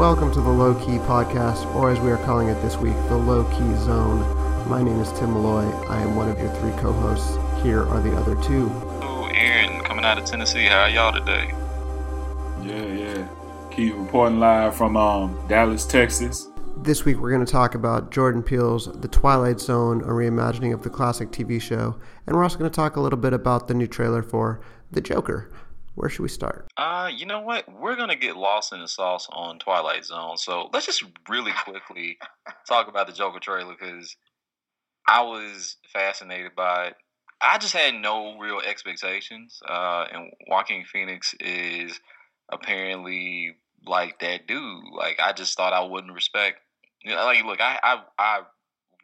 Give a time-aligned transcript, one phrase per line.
[0.00, 3.18] Welcome to the Low Key Podcast, or as we are calling it this week, the
[3.18, 4.20] Low Key Zone.
[4.66, 5.70] My name is Tim Malloy.
[5.88, 7.36] I am one of your three co hosts.
[7.62, 8.70] Here are the other two.
[8.70, 10.64] Hello, Aaron, coming out of Tennessee.
[10.64, 11.52] How are y'all today?
[12.64, 13.28] Yeah, yeah.
[13.70, 16.48] Keith reporting live from um, Dallas, Texas.
[16.78, 20.82] This week we're going to talk about Jordan Peele's The Twilight Zone, a reimagining of
[20.82, 21.94] the classic TV show,
[22.26, 25.02] and we're also going to talk a little bit about the new trailer for The
[25.02, 25.50] Joker.
[25.94, 26.68] Where should we start?
[26.76, 27.64] Uh, you know what?
[27.70, 32.18] We're gonna get lost in the sauce on Twilight Zone, so let's just really quickly
[32.68, 34.16] talk about the Joker trailer because
[35.08, 36.94] I was fascinated by it.
[37.40, 41.98] I just had no real expectations, uh, and Joaquin Phoenix is
[42.50, 44.84] apparently like that dude.
[44.92, 46.60] Like I just thought I wouldn't respect.
[47.02, 48.40] You know, like look, I I I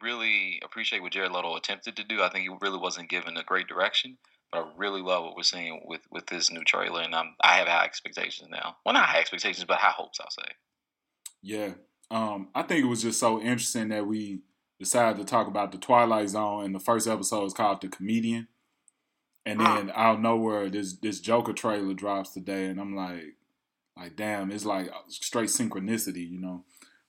[0.01, 2.21] really appreciate what Jared Leto attempted to do.
[2.21, 4.17] I think he really wasn't given a great direction.
[4.53, 7.67] I really love what we're seeing with with this new trailer, and I'm I have
[7.67, 8.77] high expectations now.
[8.85, 10.19] Well, not high expectations, but high hopes.
[10.21, 10.51] I'll say.
[11.41, 11.73] Yeah,
[12.09, 14.41] um, I think it was just so interesting that we
[14.79, 18.47] decided to talk about the Twilight Zone, and the first episode is called "The Comedian,"
[19.45, 23.35] and then out of nowhere, this this Joker trailer drops today, and I'm like,
[23.97, 26.63] like damn, it's like straight synchronicity, you know.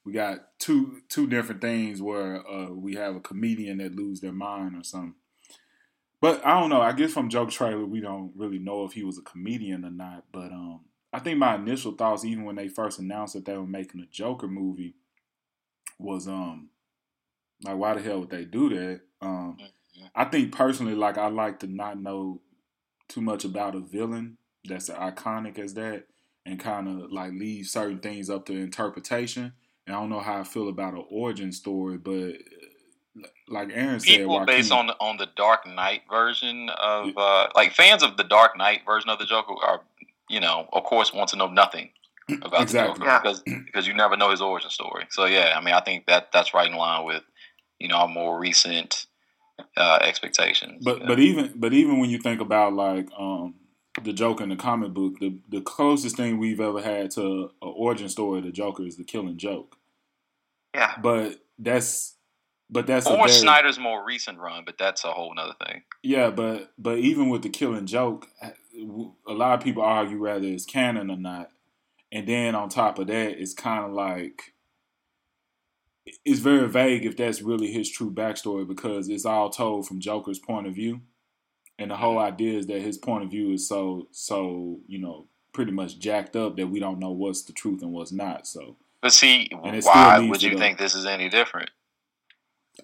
[0.04, 4.32] We got two two different things where uh, we have a comedian that lose their
[4.32, 5.14] mind or something.
[6.20, 6.80] But I don't know.
[6.80, 9.90] I guess from Joker trailer, we don't really know if he was a comedian or
[9.90, 10.24] not.
[10.32, 10.80] But um,
[11.12, 14.06] I think my initial thoughts, even when they first announced that they were making a
[14.06, 14.96] Joker movie,
[15.98, 16.70] was um,
[17.64, 19.00] like why the hell would they do that?
[19.20, 20.06] Um, mm-hmm.
[20.14, 22.40] I think personally, like I like to not know
[23.08, 26.06] too much about a villain that's iconic as that,
[26.44, 29.52] and kind of like leave certain things up to interpretation.
[29.86, 32.34] And I don't know how I feel about an origin story, but
[33.48, 37.72] like Aaron said, people based on the, on the Dark Knight version of uh, like
[37.72, 39.80] fans of the Dark Knight version of the Joker are
[40.28, 41.90] you know of course want to know nothing
[42.42, 42.94] about exactly.
[42.94, 43.20] the Joker yeah.
[43.20, 45.06] because because you never know his origin story.
[45.10, 47.22] So yeah, I mean I think that that's right in line with
[47.78, 49.06] you know our more recent
[49.76, 50.84] uh, expectations.
[50.84, 53.54] But but even but even when you think about like um,
[54.02, 57.72] the Joker in the comic book, the the closest thing we've ever had to an
[57.74, 59.76] origin story of the Joker is the Killing Joke.
[60.74, 62.14] Yeah, but that's
[62.70, 65.82] but that's or very, Snyder's more recent run, but that's a whole other thing.
[66.02, 68.28] Yeah, but but even with the Killing Joke,
[69.26, 71.50] a lot of people argue whether it's canon or not.
[72.10, 74.54] And then on top of that, it's kind of like
[76.24, 80.38] it's very vague if that's really his true backstory because it's all told from Joker's
[80.38, 81.00] point of view,
[81.78, 82.32] and the whole mm-hmm.
[82.32, 86.36] idea is that his point of view is so so you know pretty much jacked
[86.36, 88.46] up that we don't know what's the truth and what's not.
[88.46, 91.70] So, but see, why would you think this is any different?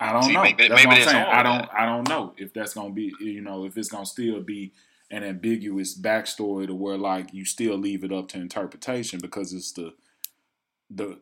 [0.01, 0.43] I don't See, know.
[0.43, 1.27] Maybe, that's maybe what I'm saying.
[1.27, 1.69] I don't.
[1.73, 3.13] I don't know if that's gonna be.
[3.21, 4.73] You know, if it's gonna still be
[5.11, 9.73] an ambiguous backstory to where like you still leave it up to interpretation because it's
[9.73, 9.95] the
[10.91, 11.21] the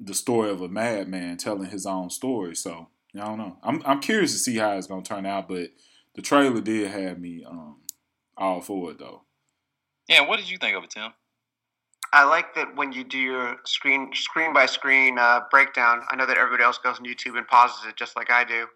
[0.00, 2.56] the story of a madman telling his own story.
[2.56, 3.56] So I don't know.
[3.62, 5.70] I'm I'm curious to see how it's gonna turn out, but
[6.14, 7.76] the trailer did have me um
[8.36, 9.22] all for it though.
[10.08, 11.12] Yeah, what did you think of it, Tim?
[12.12, 16.02] I like that when you do your screen screen by screen uh, breakdown.
[16.10, 18.66] I know that everybody else goes on YouTube and pauses it just like I do,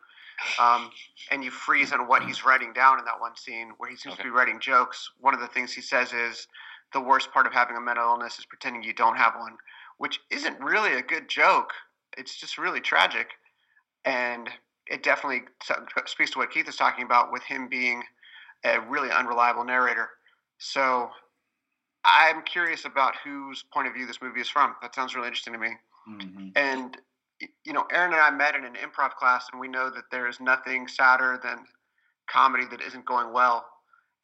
[0.61, 0.91] um,
[1.31, 4.15] and you freeze on what he's writing down in that one scene where he seems
[4.15, 4.23] okay.
[4.23, 5.11] to be writing jokes.
[5.21, 6.47] One of the things he says is
[6.93, 9.57] the worst part of having a mental illness is pretending you don't have one,
[9.99, 11.73] which isn't really a good joke.
[12.19, 13.29] It's just really tragic,
[14.05, 14.51] and
[14.87, 15.43] it definitely
[16.07, 18.03] speaks to what Keith is talking about with him being
[18.65, 20.11] a really unreliable narrator.
[20.59, 21.11] So
[22.05, 24.75] I'm curious about whose point of view this movie is from.
[24.83, 25.71] That sounds really interesting to me.
[26.09, 26.49] Mm-hmm.
[26.57, 26.97] And
[27.65, 30.29] you know, Aaron and I met in an improv class, and we know that there
[30.29, 31.65] is nothing sadder than
[32.29, 33.65] comedy that isn't going well.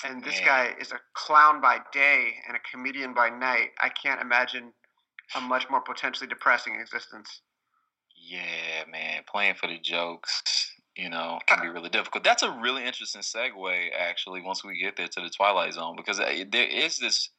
[0.04, 3.70] And this guy is a clown by day and a comedian by night.
[3.80, 4.72] I can't imagine
[5.34, 7.40] a much more potentially depressing existence.
[8.16, 12.22] Yeah, man, playing for the jokes, you know, can be really difficult.
[12.22, 14.40] That's a really interesting segue, actually.
[14.40, 17.30] Once we get there to the Twilight Zone, because uh, there is this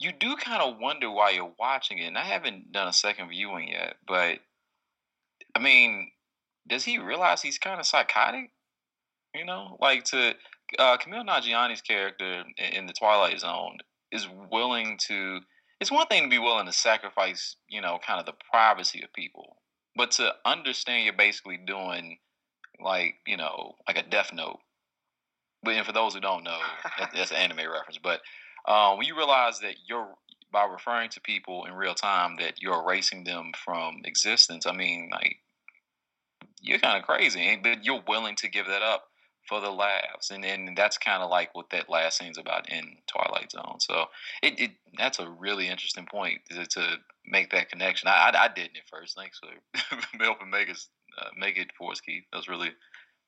[0.00, 2.06] you do kind of wonder why you're watching it.
[2.06, 4.38] And I haven't done a second viewing yet, but
[5.54, 6.10] I mean,
[6.68, 8.50] does he realize he's kind of psychotic?
[9.34, 10.34] You know, like to
[10.78, 13.78] uh, Kumail Nanjiani's character in, in the Twilight Zone
[14.12, 15.40] is willing to.
[15.80, 19.12] It's one thing to be willing to sacrifice, you know, kind of the privacy of
[19.12, 19.58] people,
[19.94, 22.18] but to understand you're basically doing,
[22.82, 24.58] like, you know, like a Death Note.
[25.62, 26.58] But and for those who don't know,
[27.14, 27.98] that's an anime reference.
[28.02, 28.20] But
[28.68, 30.14] um, when you realize that you're
[30.52, 34.66] by referring to people in real time that you're erasing them from existence.
[34.66, 35.36] I mean, like
[36.60, 39.04] you're kind of crazy, but you're willing to give that up
[39.48, 42.96] for the laughs, and and that's kind of like what that last scene's about in
[43.06, 43.76] Twilight Zone.
[43.80, 44.06] So
[44.42, 48.08] it, it that's a really interesting point to, to make that connection.
[48.08, 49.16] I, I, I didn't at first.
[49.16, 50.88] Thanks for helping make us
[51.20, 52.24] uh, make it for us, Keith.
[52.32, 52.70] That was really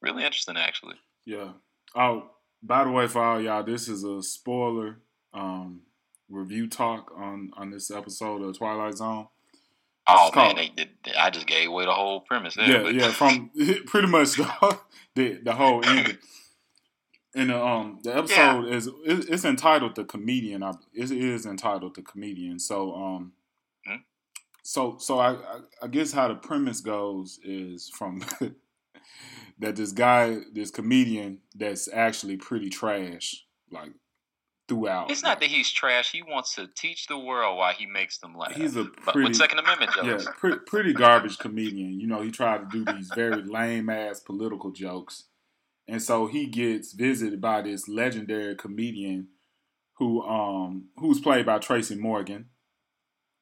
[0.03, 0.97] really interesting, actually.
[1.25, 1.53] Yeah.
[1.95, 2.31] Oh,
[2.63, 4.99] by the way, for all y'all, this is a spoiler
[5.33, 5.83] um,
[6.29, 9.29] review talk on on this episode of Twilight Zone.
[10.07, 12.55] Oh man, they, they, I just gave away the whole premise.
[12.55, 12.95] There, yeah, but.
[12.95, 13.51] yeah, from
[13.87, 14.79] pretty much the
[15.15, 16.19] the, the whole ending.
[17.33, 18.75] And uh, um, the episode yeah.
[18.75, 23.33] is it's entitled "The Comedian." It is entitled "The Comedian." So um,
[23.87, 23.97] hmm?
[24.65, 28.25] so so I, I I guess how the premise goes is from
[29.61, 33.93] that this guy, this comedian, that's actually pretty trash, like
[34.71, 35.11] throughout.
[35.11, 36.13] It's not that he's trash.
[36.13, 38.53] He wants to teach the world why he makes them laugh.
[38.53, 40.25] He's a pretty, with Second Amendment jokes.
[40.25, 41.99] Yeah, pretty, pretty garbage comedian.
[41.99, 45.25] You know, he tried to do these very lame ass political jokes,
[45.89, 49.29] and so he gets visited by this legendary comedian
[49.95, 52.47] who um who's played by Tracy Morgan,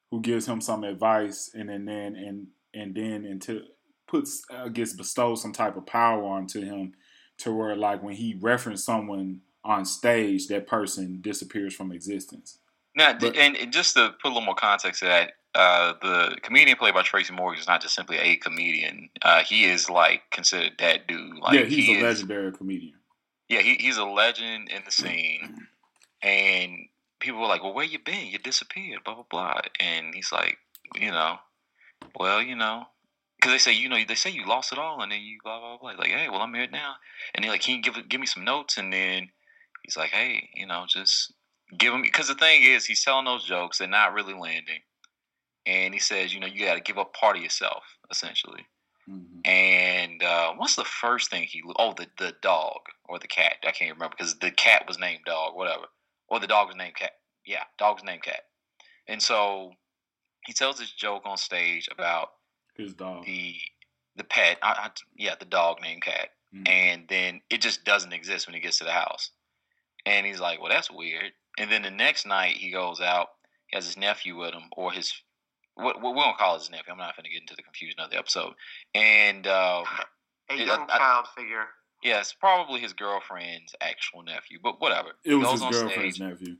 [0.09, 3.61] who gives him some advice, and then and and and then into
[4.07, 6.93] puts I guess bestows some type of power onto him
[7.37, 12.59] to where like when he referenced someone on stage, that person disappears from existence.
[12.95, 16.77] Now, but, and just to put a little more context to that, uh, the comedian
[16.77, 19.09] played by Tracy Morgan is not just simply a comedian.
[19.21, 21.37] Uh, he is like considered that dude.
[21.39, 22.93] Like, yeah, he's he a is, legendary comedian.
[23.47, 25.67] Yeah, he, he's a legend in the scene,
[26.21, 26.87] and
[27.19, 28.27] people were like, "Well, where you been?
[28.27, 30.57] You disappeared." Blah blah blah, and he's like,
[30.99, 31.37] you know,
[32.15, 32.85] well, you know,
[33.37, 35.59] because they say, you know, they say you lost it all, and then you blah
[35.59, 35.91] blah blah.
[35.97, 36.95] Like, hey, well, I'm here now,
[37.33, 38.77] and they're like, can you give give me some notes?
[38.77, 39.29] And then
[39.89, 41.33] he's like, hey, you know, just
[41.75, 44.81] give him because the thing is, he's telling those jokes, they're not really landing,
[45.65, 48.65] and he says, you know, you got to give up part of yourself, essentially.
[49.09, 49.49] Mm-hmm.
[49.49, 51.63] And uh, what's the first thing he?
[51.79, 53.55] Oh, the the dog or the cat?
[53.63, 55.85] I can't remember because the cat was named dog, whatever,
[56.27, 57.13] or the dog was named cat.
[57.45, 58.41] Yeah, dog's named cat.
[59.07, 59.71] And so
[60.45, 62.29] he tells this joke on stage about
[62.77, 63.55] his dog, the
[64.15, 64.59] the pet.
[64.61, 66.29] I, I, yeah, the dog named cat.
[66.53, 66.67] Mm-hmm.
[66.67, 69.31] And then it just doesn't exist when he gets to the house.
[70.05, 71.31] And he's like, well, that's weird.
[71.57, 73.29] And then the next night he goes out,
[73.67, 75.13] he has his nephew with him, or his,
[75.75, 76.91] what, what we don't call his nephew.
[76.91, 78.53] I'm not going to get into the confusion of the episode.
[78.95, 79.85] And um,
[80.49, 81.65] a young I, child I, figure.
[82.03, 85.09] Yes, probably his girlfriend's actual nephew, but whatever.
[85.25, 86.19] It was his girlfriend's stage.
[86.19, 86.55] nephew.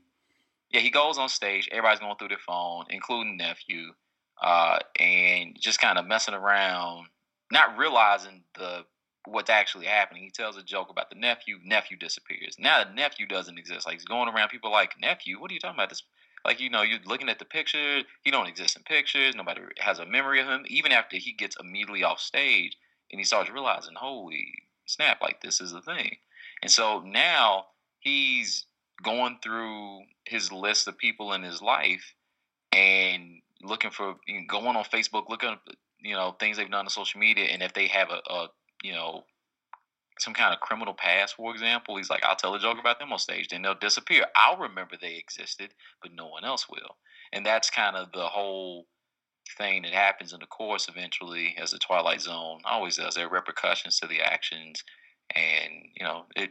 [0.70, 1.68] Yeah, he goes on stage.
[1.72, 3.92] Everybody's going through their phone, including nephew,
[4.40, 7.06] uh, and just kind of messing around,
[7.50, 8.84] not realizing the
[9.30, 10.22] what's actually happening.
[10.22, 11.58] He tells a joke about the nephew.
[11.64, 12.56] Nephew disappears.
[12.58, 13.86] Now the nephew doesn't exist.
[13.86, 14.48] Like he's going around.
[14.48, 15.40] People like nephew.
[15.40, 15.88] What are you talking about?
[15.88, 16.02] This
[16.44, 18.00] like you know you're looking at the picture.
[18.22, 19.34] He don't exist in pictures.
[19.34, 20.64] Nobody has a memory of him.
[20.66, 22.76] Even after he gets immediately off stage
[23.10, 24.52] and he starts realizing, holy
[24.86, 26.16] snap, like this is the thing.
[26.62, 27.66] And so now
[28.00, 28.66] he's
[29.02, 32.14] going through his list of people in his life
[32.72, 35.56] and looking for you know, going on Facebook, looking
[36.00, 38.48] you know things they've done on social media, and if they have a, a
[38.82, 39.24] you know,
[40.18, 43.12] some kind of criminal past, for example, he's like, I'll tell a joke about them
[43.12, 44.26] on stage, then they'll disappear.
[44.36, 45.70] I'll remember they existed,
[46.02, 46.96] but no one else will.
[47.32, 48.86] And that's kind of the whole
[49.56, 53.14] thing that happens in the course eventually as the Twilight Zone always does.
[53.14, 54.82] There are repercussions to the actions.
[55.34, 56.50] And, you know, it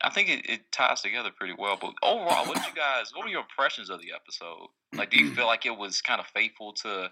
[0.00, 1.76] I think it, it ties together pretty well.
[1.80, 4.68] But overall, what did you guys what were your impressions of the episode?
[4.94, 7.10] Like do you feel like it was kind of faithful to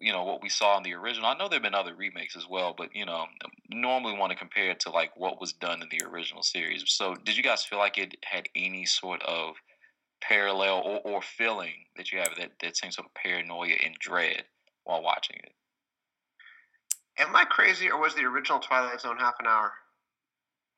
[0.00, 1.26] you know what we saw in the original.
[1.28, 3.26] I know there've been other remakes as well, but you know,
[3.70, 6.84] normally want to compare it to like what was done in the original series.
[6.86, 9.54] So, did you guys feel like it had any sort of
[10.20, 14.44] parallel or, or feeling that you have that that same sort of paranoia and dread
[14.84, 15.52] while watching it?
[17.18, 19.72] Am I crazy, or was the original Twilight Zone half an hour?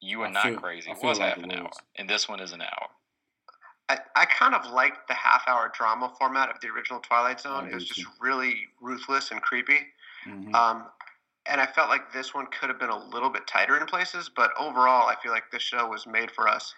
[0.01, 0.91] You are I not feel, crazy.
[0.91, 2.89] It was like half an hour, and this one is an hour.
[3.91, 7.67] I, I kind of liked the half hour drama format of the original Twilight Zone.
[7.67, 9.81] It was just really ruthless and creepy.
[10.29, 10.55] Mm-hmm.
[10.55, 10.85] Um,
[11.47, 14.31] and I felt like this one could have been a little bit tighter in places,
[14.35, 16.73] but overall, I feel like this show was made for us.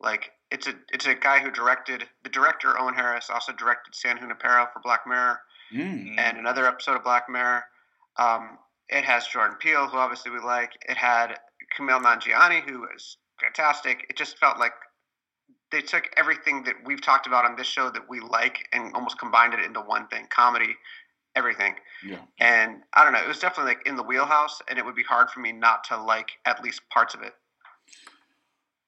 [0.00, 4.18] Like it's a it's a guy who directed the director Owen Harris also directed San
[4.18, 5.40] Junipero for Black Mirror
[5.72, 6.18] mm-hmm.
[6.18, 7.62] and another episode of Black Mirror.
[8.16, 10.72] Um, it has Jordan Peele, who obviously we like.
[10.88, 11.38] It had
[11.78, 14.06] Kumail Nanjiani, who is fantastic.
[14.08, 14.72] It just felt like
[15.74, 19.18] they took everything that we've talked about on this show that we like and almost
[19.18, 20.76] combined it into one thing comedy
[21.36, 21.74] everything.
[22.06, 22.20] Yeah.
[22.38, 25.02] And i don't know it was definitely like in the wheelhouse and it would be
[25.02, 27.34] hard for me not to like at least parts of it.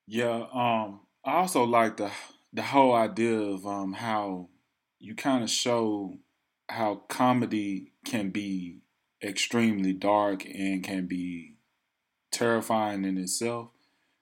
[0.06, 2.10] Yeah um i also like the
[2.52, 4.48] the whole idea of um how
[5.00, 6.18] you kind of show
[6.68, 8.78] how comedy can be
[9.22, 11.56] extremely dark and can be
[12.30, 13.70] terrifying in itself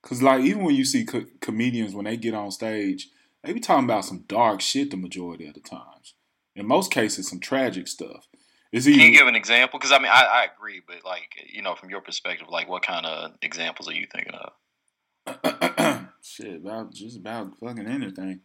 [0.05, 3.09] Cause like even when you see co- comedians when they get on stage,
[3.43, 6.15] they be talking about some dark shit the majority of the times.
[6.55, 8.29] In most cases, some tragic stuff.
[8.71, 8.85] Is?
[8.85, 9.79] Can you give an example?
[9.79, 12.83] Because I mean, I, I agree, but like you know, from your perspective, like what
[12.83, 14.53] kind of examples are you thinking of?
[16.23, 18.41] shit, about just about fucking anything.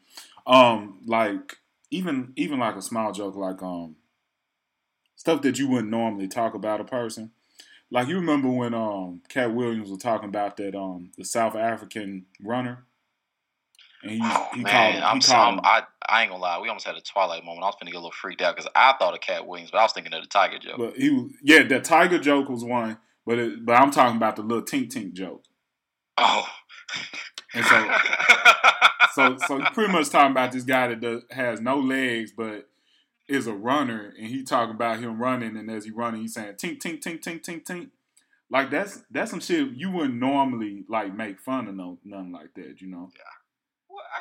[0.47, 1.57] Um, like
[1.91, 3.95] even even like a small joke, like um,
[5.15, 7.31] stuff that you wouldn't normally talk about a person.
[7.91, 12.25] Like you remember when um Katt Williams was talking about that um the South African
[12.41, 12.85] runner
[14.01, 16.59] and he, oh, he man, called, I'm, he called i I ain't gonna lie.
[16.59, 17.63] We almost had a Twilight moment.
[17.63, 19.79] I was finna get a little freaked out because I thought of Katt Williams, but
[19.79, 20.77] I was thinking of the Tiger joke.
[20.77, 24.37] But he was, yeah, the Tiger joke was one, but it, but I'm talking about
[24.37, 25.43] the little tink tink joke.
[26.17, 26.47] Oh.
[27.53, 27.91] And so,
[29.13, 32.69] so, so pretty much talking about this guy that does, has no legs, but
[33.29, 36.53] is a runner, and he talking about him running, and as he running, he's saying
[36.53, 37.89] tink tink tink tink tink tink.
[38.49, 42.53] Like that's that's some shit you wouldn't normally like make fun of no nothing like
[42.55, 43.09] that, you know.
[43.15, 43.23] Yeah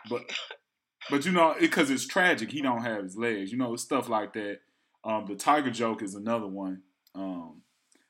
[0.08, 0.22] but
[1.10, 2.50] but you know because it, it's tragic.
[2.50, 3.52] He don't have his legs.
[3.52, 4.58] You know, stuff like that.
[5.04, 6.82] Um, the tiger joke is another one.
[7.14, 7.62] Um,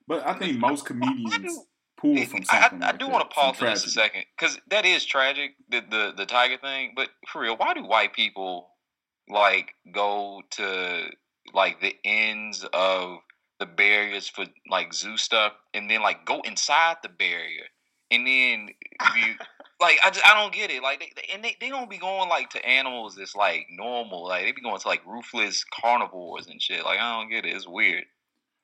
[0.06, 1.60] but I think most comedians
[1.96, 2.82] pull from something.
[2.82, 5.54] I, I, I do want to pause for this a second because that is tragic,
[5.68, 6.92] the, the the tiger thing.
[6.96, 8.70] But for real, why do white people
[9.28, 11.06] like go to
[11.54, 13.18] like the ends of
[13.58, 17.64] the barriers for like zoo stuff, and then like go inside the barrier,
[18.11, 18.68] and then
[19.16, 19.35] you
[19.80, 20.82] like I just I don't get it.
[20.82, 24.28] Like they, they and they, they don't be going like to animals that's like normal.
[24.28, 26.85] Like they be going to like ruthless carnivores and shit.
[26.85, 27.54] Like I don't get it.
[27.54, 28.04] It's weird.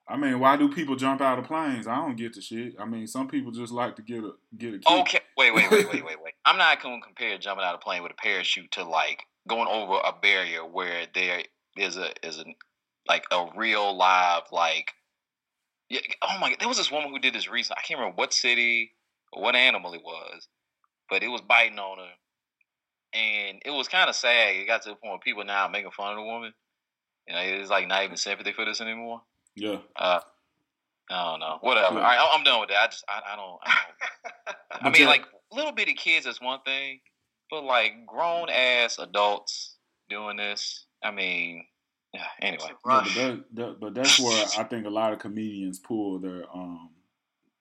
[0.07, 1.87] I mean, why do people jump out of planes?
[1.87, 2.75] I don't get the shit.
[2.79, 4.79] I mean, some people just like to get a get a.
[4.79, 4.91] Kick.
[4.91, 6.35] Okay, wait, wait, wait, wait, wait, wait.
[6.45, 9.25] I'm not going to compare jumping out of a plane with a parachute to like
[9.49, 11.43] going over a barrier where there
[11.77, 12.45] is a is a
[13.09, 14.93] like a real live like.
[15.91, 16.61] Yeah, oh my god!
[16.61, 17.79] There was this woman who did this recently.
[17.79, 18.93] I can't remember what city
[19.33, 20.49] or what animal it was,
[21.11, 24.57] but it was biting on her, and it was kind of sad.
[24.57, 26.55] It got to the point where people now making fun of the woman.
[27.29, 29.23] You know, it's like not even sympathy for this anymore.
[29.55, 29.79] Yeah.
[29.95, 30.21] Uh,
[31.11, 31.59] I don't know.
[31.61, 31.97] Whatever.
[31.97, 32.01] Yeah.
[32.01, 32.79] All right, I'm done with that.
[32.79, 33.59] I just, I, I don't.
[33.63, 33.75] I,
[34.81, 34.87] don't.
[34.87, 37.01] I mean, like little bitty kids is one thing,
[37.51, 39.77] but like grown ass adults
[40.09, 40.87] doing this.
[41.03, 41.67] I mean.
[42.41, 42.63] Anyway.
[42.69, 46.45] Yeah, but, that, that, but that's where I think a lot of comedians pull their
[46.55, 46.91] um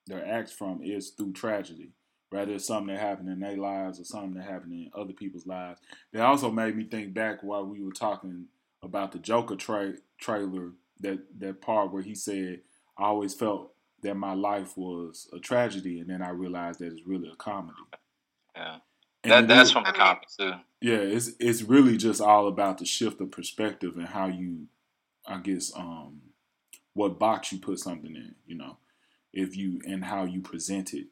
[0.06, 1.94] their acts from is through tragedy
[2.34, 5.46] whether it's something that happened in their lives or something that happened in other people's
[5.46, 5.80] lives.
[6.12, 8.48] They also made me think back while we were talking
[8.82, 10.72] about the Joker tra- trailer,
[11.02, 12.62] that that part where he said,
[12.98, 17.06] "I always felt that my life was a tragedy, and then I realized that it's
[17.06, 17.78] really a comedy."
[18.56, 18.80] Yeah,
[19.24, 20.54] that, that's from the comics too.
[20.82, 24.68] Yeah, it's it's really just all about the shift of perspective and how you,
[25.26, 26.22] I guess, um,
[26.94, 28.36] what box you put something in.
[28.46, 28.78] You know,
[29.32, 31.08] if you and how you present it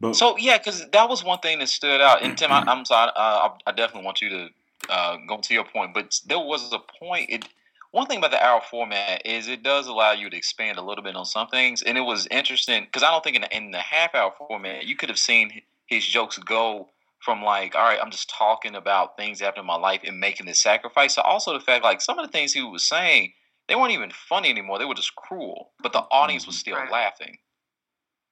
[0.00, 2.22] but so yeah, because that was one thing that stood out.
[2.22, 4.48] And Tim, I, am sorry, uh, I, definitely want you to
[4.90, 7.30] uh, go to your point, but there was a point.
[7.30, 7.48] It
[7.92, 11.02] one thing about the hour format is it does allow you to expand a little
[11.02, 13.70] bit on some things, and it was interesting because I don't think in the, in
[13.70, 17.98] the half hour format you could have seen his jokes go from like, all right,
[18.02, 21.14] I'm just talking about things after my life and making this sacrifice.
[21.14, 23.32] So also the fact like some of the things he was saying
[23.68, 26.60] they weren't even funny anymore; they were just cruel, but the audience was mm-hmm.
[26.60, 26.90] still right.
[26.90, 27.36] laughing.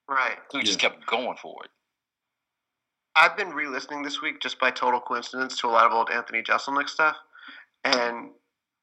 [0.08, 0.36] Right.
[0.50, 1.70] So we just kept going for it.
[3.16, 6.42] I've been re-listening this week just by total coincidence to a lot of old Anthony
[6.42, 7.16] Jeselnik stuff,
[7.84, 8.30] and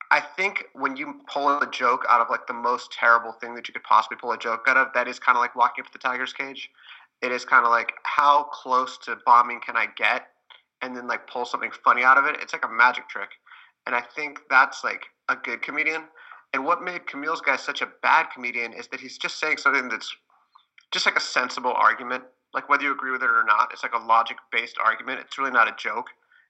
[0.10, 3.68] I think when you pull a joke out of like the most terrible thing that
[3.68, 5.88] you could possibly pull a joke out of, that is kind of like walking up
[5.88, 6.70] to the tiger's cage.
[7.22, 10.28] It is kind of like how close to bombing can I get,
[10.82, 12.38] and then like pull something funny out of it.
[12.42, 13.30] It's like a magic trick,
[13.86, 16.04] and I think that's like a good comedian.
[16.54, 19.88] And what made Kumail's guy such a bad comedian is that he's just saying something
[19.88, 20.14] that's
[20.92, 22.24] just like a sensible argument.
[22.54, 25.22] Like whether you agree with it or not, it's like a logic based argument.
[25.22, 26.08] It's really not a joke.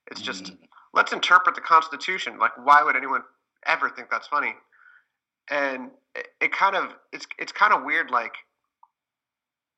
[0.10, 0.58] It's just mm.
[0.94, 2.40] let's interpret the Constitution.
[2.40, 3.22] Like why would anyone
[3.68, 4.56] ever think that's funny?
[5.50, 8.34] And it, it kind of it's it's kind of weird like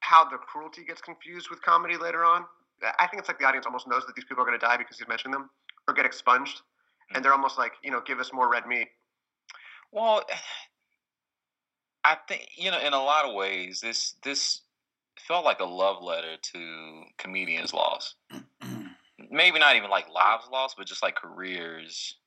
[0.04, 2.46] how the cruelty gets confused with comedy later on.
[3.00, 4.78] I think it's like the audience almost knows that these people are going to die
[4.78, 5.50] because he's mentioning them
[5.88, 6.62] or get expunged,
[7.10, 7.24] and mm.
[7.24, 8.90] they're almost like, you know, give us more red meat.
[9.92, 10.24] Well,
[12.06, 14.62] I think you know, in a lot of ways, this this
[15.26, 18.16] felt like a love letter to comedians lost.
[19.32, 22.18] Maybe not even like lives lost, but just like careers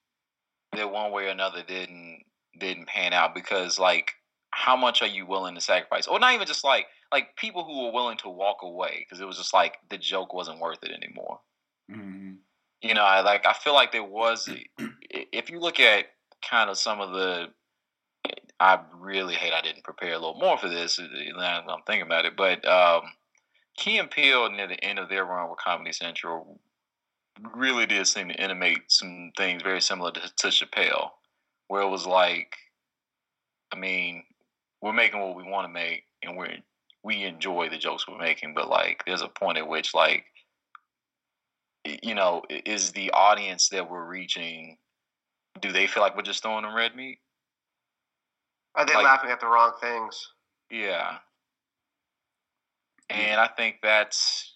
[0.72, 2.22] that one way or another didn't
[2.58, 4.12] didn't pan out because like
[4.50, 7.84] how much are you willing to sacrifice or not even just like like people who
[7.84, 10.90] were willing to walk away because it was just like the joke wasn't worth it
[10.90, 11.40] anymore
[11.90, 12.32] mm-hmm.
[12.82, 14.48] you know I like i feel like there was
[15.10, 16.06] if you look at
[16.42, 17.48] kind of some of the
[18.58, 20.98] I really hate I didn't prepare a little more for this.
[20.98, 23.02] Uh, I'm thinking about it, but um,
[23.76, 26.58] Key and Peele near the end of their run with Comedy Central
[27.54, 31.10] really did seem to intimate some things very similar to, to Chappelle,
[31.68, 32.56] where it was like,
[33.72, 34.24] I mean,
[34.80, 36.56] we're making what we want to make, and we're
[37.06, 40.24] we enjoy the jokes we're making, but like, there's a point at which like,
[42.02, 44.76] you know, is the audience that we're reaching,
[45.60, 47.20] do they feel like we're just throwing them red meat?
[48.74, 50.32] Are they Like- laughing at the wrong things?
[50.68, 51.18] Yeah.
[53.08, 54.52] And I think that's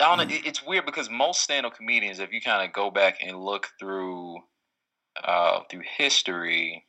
[0.00, 0.36] I don't know.
[0.44, 4.38] It's weird because most stand-up comedians, if you kind of go back and look through
[5.22, 6.86] uh, through history,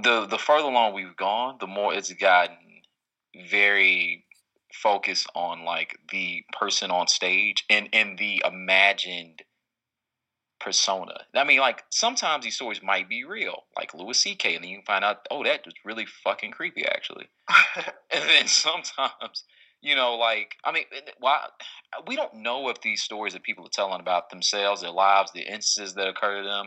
[0.00, 2.56] the the further along we've gone, the more it's gotten
[3.48, 4.24] very
[4.72, 9.42] focused on like the person on stage and and the imagined
[10.62, 11.14] persona.
[11.34, 14.76] I mean, like sometimes these stories might be real, like Louis C.K., and then you
[14.76, 17.28] can find out, oh, that was really fucking creepy, actually.
[18.14, 19.44] And then sometimes,
[19.80, 20.84] you know, like I mean,
[21.18, 21.46] why
[22.06, 25.40] we don't know if these stories that people are telling about themselves, their lives, the
[25.40, 26.66] instances that occur to them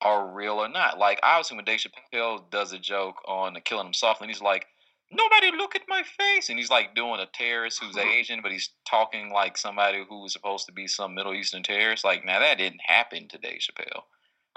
[0.00, 0.98] are real or not.
[0.98, 4.42] Like obviously, when Dave Chappelle does a joke on the killing him softly, and he's
[4.42, 4.66] like,
[5.10, 8.70] "Nobody look at my face," and he's like doing a terrorist who's Asian, but he's
[8.88, 12.04] talking like somebody who was supposed to be some Middle Eastern terrorist.
[12.04, 14.02] Like now, that didn't happen to Dave Chappelle,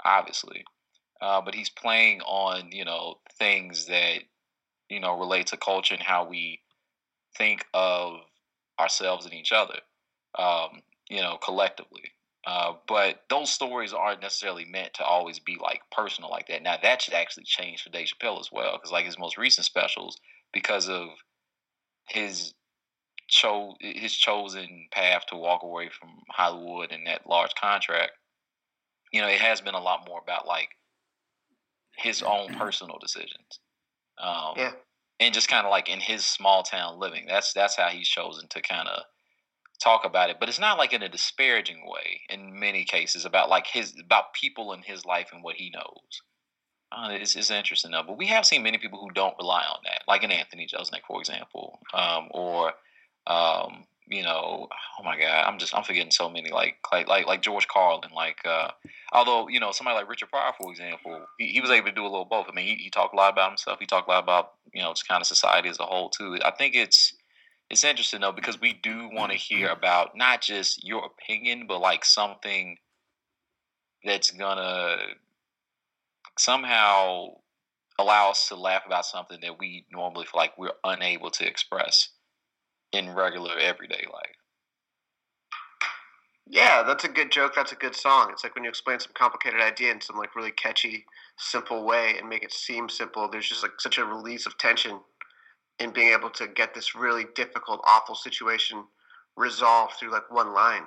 [0.04, 0.64] obviously.
[1.20, 4.20] Uh, but he's playing on you know things that
[4.88, 6.60] you know relate to culture and how we
[7.36, 8.20] think of
[8.78, 9.78] ourselves and each other,
[10.38, 12.12] um, you know, collectively.
[12.46, 16.62] Uh, but those stories aren't necessarily meant to always be like personal like that.
[16.62, 19.64] Now that should actually change for Dave Chappelle as well, because like his most recent
[19.64, 20.18] specials,
[20.54, 21.08] because of
[22.08, 22.54] his
[23.28, 28.12] cho- his chosen path to walk away from Hollywood and that large contract,
[29.12, 30.70] you know, it has been a lot more about like
[31.96, 33.60] his own personal decisions.
[34.18, 34.72] Um, Yeah.
[35.20, 37.26] And just kind of like in his small town living.
[37.26, 39.04] That's that's how he's chosen to kind of
[39.82, 40.38] talk about it.
[40.40, 44.34] But it's not like in a disparaging way in many cases about like his about
[44.34, 46.22] people in his life and what he knows.
[46.94, 48.04] Uh, it's, it's interesting though.
[48.06, 51.02] But we have seen many people who don't rely on that, like an Anthony Jeselnik,
[51.06, 52.72] for example, um, or
[53.26, 54.68] um, you know,
[55.00, 58.10] oh my God, I'm just I'm forgetting so many like like like, like George Carlin,
[58.14, 58.68] like uh,
[59.12, 62.02] although you know somebody like Richard Pryor, for example, he, he was able to do
[62.02, 62.46] a little both.
[62.48, 63.78] I mean, he, he talked a lot about himself.
[63.80, 66.38] He talked a lot about you know just kind of society as a whole too.
[66.44, 67.14] I think it's
[67.70, 71.80] it's interesting though because we do want to hear about not just your opinion, but
[71.80, 72.76] like something
[74.04, 74.98] that's gonna
[76.38, 77.28] somehow
[77.98, 82.08] allow us to laugh about something that we normally feel like we're unable to express
[82.92, 84.36] in regular everyday life.
[86.46, 87.54] Yeah, that's a good joke.
[87.54, 88.28] That's a good song.
[88.30, 91.06] It's like when you explain some complicated idea in some like really catchy,
[91.38, 93.28] simple way and make it seem simple.
[93.28, 95.00] There's just like such a release of tension
[95.78, 98.84] in being able to get this really difficult, awful situation
[99.36, 100.84] resolved through like one line.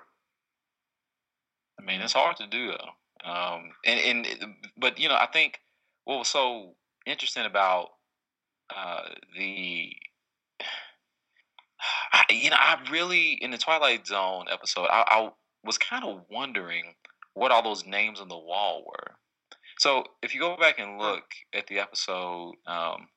[1.79, 2.91] I mean, it's hard to do though.
[3.27, 5.59] Um, and, and but you know, I think
[6.05, 7.89] what was so interesting about
[8.75, 9.01] uh,
[9.37, 9.91] the,
[12.13, 15.29] I, you know, I really in the Twilight Zone episode, I, I
[15.63, 16.95] was kind of wondering
[17.33, 19.15] what all those names on the wall were.
[19.77, 23.07] So if you go back and look at the episode, um,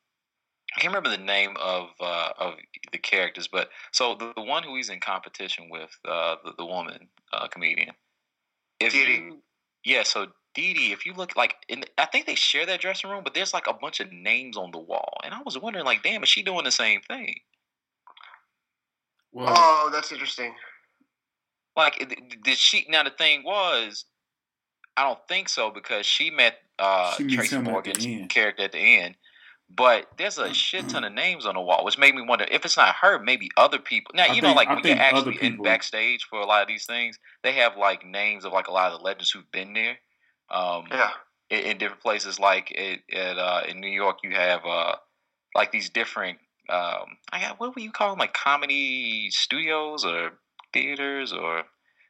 [0.77, 2.55] I can't remember the name of uh, of
[2.93, 6.67] the characters, but so the, the one who he's in competition with, uh, the the
[6.67, 7.95] woman uh, comedian.
[8.79, 8.99] If Dee.
[8.99, 9.43] you,
[9.85, 13.11] yeah, so Dee Dee, if you look like, in, I think they share that dressing
[13.11, 15.85] room, but there's like a bunch of names on the wall, and I was wondering,
[15.85, 17.41] like, damn, is she doing the same thing?
[19.33, 20.55] Well, Oh, that's interesting.
[21.77, 22.87] Like, it- did she?
[22.89, 24.05] Now the thing was,
[24.97, 28.73] I don't think so because she met uh, She Tracy him at Morgan's character at
[28.73, 29.15] the end.
[29.73, 32.65] But there's a shit ton of names on the wall, which made me wonder if
[32.65, 34.13] it's not her, maybe other people.
[34.17, 36.69] Now I you know, like I when you're actually in backstage for a lot of
[36.69, 39.73] these things, they have like names of like a lot of the legends who've been
[39.73, 39.97] there.
[40.51, 41.11] Um, Yeah.
[41.51, 42.41] in, in different places.
[42.41, 44.97] Like it, at uh, in New York, you have uh,
[45.55, 46.39] like these different.
[46.69, 48.19] Um, I got what would you call them?
[48.19, 50.33] Like comedy studios or
[50.73, 51.63] theaters or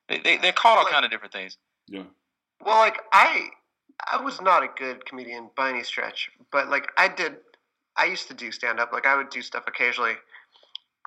[0.08, 1.58] they, they they're called all Like- kind of different things.
[1.88, 2.04] yeah.
[2.64, 3.48] Well, like I,
[4.10, 7.36] I was not a good comedian by any stretch, but like I did,
[8.00, 8.92] I used to do stand up.
[8.92, 10.14] Like I would do stuff occasionally.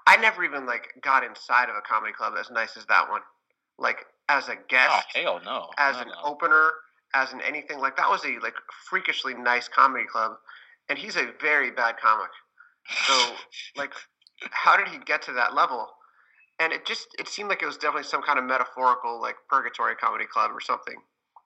[0.05, 3.21] I never even like got inside of a comedy club as nice as that one.
[3.79, 5.69] Like as a Oh guest, hell no!
[5.79, 6.21] as No, an no.
[6.23, 6.71] opener,
[7.15, 8.53] as an anything like that was a like
[8.87, 10.33] freakishly nice comedy club,
[10.89, 12.29] and he's a very bad comic.
[13.07, 13.13] So
[13.75, 13.93] like,
[14.51, 15.87] how did he get to that level?
[16.59, 19.95] And it just it seemed like it was definitely some kind of metaphorical like purgatory
[19.95, 20.95] comedy club or something.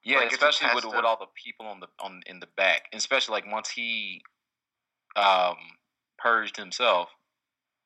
[0.03, 2.99] Yeah, Like, especially with with all the people on the on in the back, and
[2.99, 4.21] especially like once he
[5.17, 5.55] um
[6.17, 7.09] purged himself,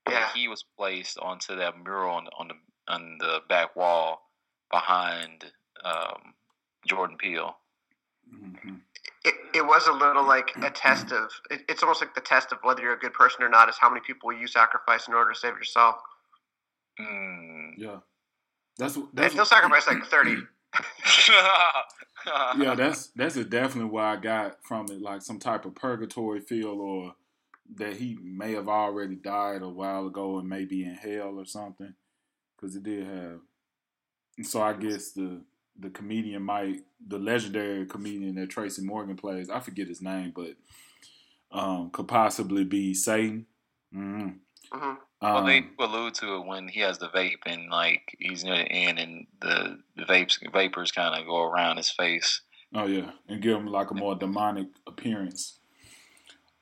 [0.10, 0.30] Yeah.
[0.34, 2.56] he was placed onto that mural on, on the
[2.88, 4.22] on the back wall
[4.72, 5.46] behind
[5.84, 6.34] um,
[6.88, 7.56] Jordan Peele.
[8.34, 8.76] Mm-hmm.
[9.24, 12.52] It, it was a little like a test of it, it's almost like the test
[12.52, 15.14] of whether you're a good person or not is how many people you sacrifice in
[15.14, 15.96] order to save yourself.
[17.00, 17.74] Mm.
[17.78, 17.98] Yeah,
[18.78, 19.28] that's that's.
[19.28, 20.38] And he'll sacrifice like thirty.
[22.58, 26.80] yeah, that's that's definitely what I got from it, like some type of purgatory feel,
[26.80, 27.16] or
[27.76, 31.94] that he may have already died a while ago and maybe in hell or something,
[32.56, 33.40] because it did have.
[34.38, 35.42] And so I guess the
[35.80, 40.56] the comedian might the legendary comedian that Tracy Morgan plays, I forget his name, but
[41.52, 43.46] um, could possibly be Satan.
[43.94, 44.78] Mm-hmm.
[44.78, 44.94] Mm-hmm.
[45.22, 48.72] Well, they allude to it when he has the vape and like he's near the
[48.72, 52.42] end, and the, the vapes vapors kind of go around his face.
[52.74, 55.60] Oh yeah, and give him like a more demonic appearance.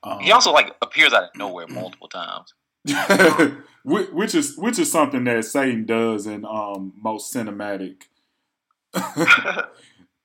[0.02, 2.54] Um, he also like appears out of nowhere multiple times.
[3.84, 8.04] which is which is something that Satan does in um, most cinematic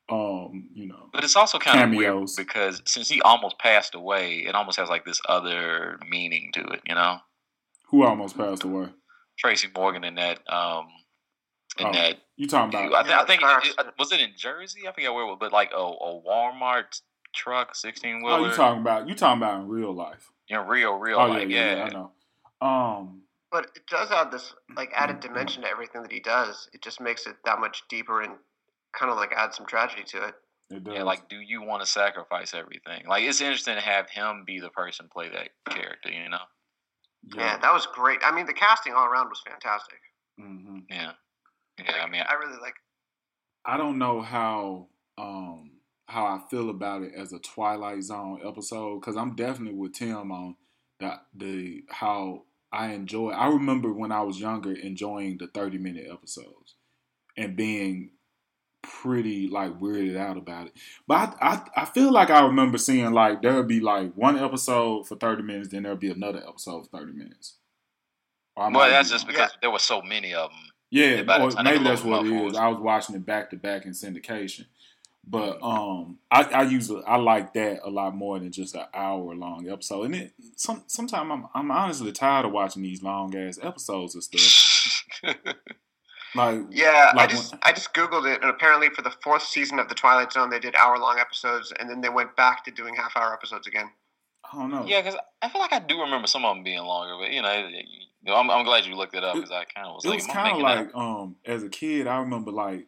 [0.09, 1.09] um, you know.
[1.13, 2.31] But it's also kind cameos.
[2.33, 6.51] of weird because since he almost passed away, it almost has like this other meaning
[6.53, 7.19] to it, you know.
[7.89, 8.87] Who almost passed away?
[9.37, 10.39] Tracy Morgan in that.
[10.51, 10.87] Um,
[11.77, 12.93] in oh, that you talking about?
[12.93, 14.87] I, th- I think it, it, was it in Jersey.
[14.87, 17.01] I forget where, it was, but like a, a Walmart
[17.35, 18.39] truck, sixteen wheeler.
[18.39, 19.07] Oh, you talking about?
[19.07, 20.31] You talking about in real life?
[20.49, 22.11] In real, real oh, life, yeah, yeah, yeah, I know.
[22.61, 23.21] Um,
[23.51, 26.69] but it does add this like added dimension to everything that he does.
[26.73, 28.33] It just makes it that much deeper and
[28.97, 30.35] kind of like add some tragedy to it.
[30.71, 33.05] It yeah, like do you want to sacrifice everything?
[33.07, 36.37] Like it's interesting to have him be the person play that character, you know?
[37.35, 38.19] Yeah, yeah that was great.
[38.25, 39.99] I mean, the casting all around was fantastic.
[40.39, 40.79] Mm-hmm.
[40.89, 41.11] Yeah,
[41.77, 41.91] yeah.
[41.91, 42.75] Like, I mean, I really like.
[43.63, 45.71] I don't know how um
[46.07, 50.31] how I feel about it as a Twilight Zone episode because I'm definitely with Tim
[50.31, 50.55] on
[50.99, 53.31] that the how I enjoy.
[53.31, 56.75] I remember when I was younger enjoying the 30 minute episodes
[57.37, 58.11] and being
[58.81, 60.73] pretty like weirded out about it.
[61.07, 64.37] But I, I, I feel like I remember seeing like there would be like one
[64.37, 67.57] episode for thirty minutes, then there'll be another episode for thirty minutes.
[68.57, 69.57] Well, that's just because yeah.
[69.61, 70.59] there were so many of them.
[70.91, 71.23] Yeah,
[71.63, 72.55] maybe that's what it is.
[72.55, 74.65] I was watching it back to back in syndication.
[75.27, 79.33] But um, I, I usually I like that a lot more than just an hour
[79.33, 80.03] long episode.
[80.03, 84.23] And it some sometimes I'm I'm honestly tired of watching these long ass episodes and
[84.23, 85.35] stuff.
[86.35, 89.43] Like yeah, like I just when, I just googled it, and apparently for the fourth
[89.43, 92.65] season of the Twilight Zone, they did hour long episodes, and then they went back
[92.65, 93.89] to doing half hour episodes again.
[94.51, 94.85] I don't know.
[94.85, 97.41] Yeah, because I feel like I do remember some of them being longer, but you
[97.41, 97.83] know, you
[98.23, 100.05] know I'm, I'm glad you looked it up because I kind of was.
[100.05, 102.87] It like, was kind of like um as a kid, I remember like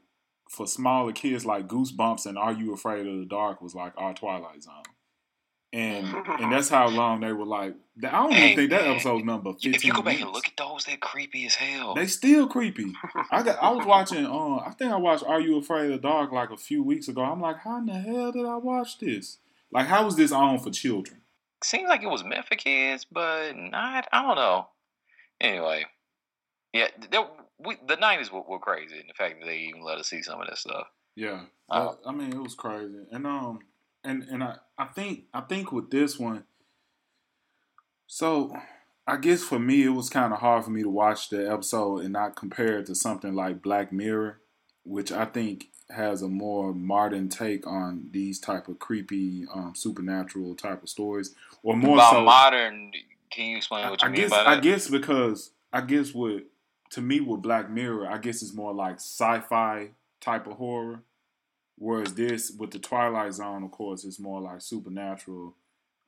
[0.50, 4.14] for smaller kids like Goosebumps and Are You Afraid of the Dark was like our
[4.14, 4.84] Twilight Zone
[5.74, 7.76] and and that's how long they were like.
[8.04, 9.74] I don't even think that episode number fifteen.
[9.74, 10.24] If you go back minutes.
[10.24, 11.96] and look at those, they're creepy as hell.
[11.96, 12.94] They still creepy.
[13.32, 13.62] I got.
[13.62, 14.26] I was watching.
[14.26, 17.08] Uh, I think I watched Are You Afraid of the Dark like a few weeks
[17.08, 17.24] ago.
[17.24, 19.40] I'm like, how in the hell did I watch this?
[19.72, 21.22] Like, how was this on for children?
[21.64, 24.08] Seems like it was meant for kids, but not.
[24.12, 24.68] I don't know.
[25.42, 25.86] Anyway,
[26.72, 26.88] yeah,
[27.60, 30.22] we, the '90s were, were, crazy, and the fact that they even let us see
[30.22, 30.88] some of that stuff.
[31.16, 33.60] Yeah, uh, I mean, it was crazy, and um
[34.04, 36.44] and and I, I think I think with this one,
[38.06, 38.56] so
[39.06, 42.00] I guess for me it was kind of hard for me to watch the episode
[42.04, 44.40] and not compare it to something like Black Mirror,
[44.84, 50.56] which I think has a more modern take on these type of creepy um, supernatural
[50.56, 52.92] type of stories, or more About so modern.
[53.30, 54.48] Can you explain what you I mean guess, by that?
[54.48, 56.44] I guess because I guess what
[56.92, 61.04] to me with Black Mirror, I guess it's more like sci-fi type of horror
[61.78, 65.56] Whereas this with the Twilight Zone, of course, it's more like supernatural.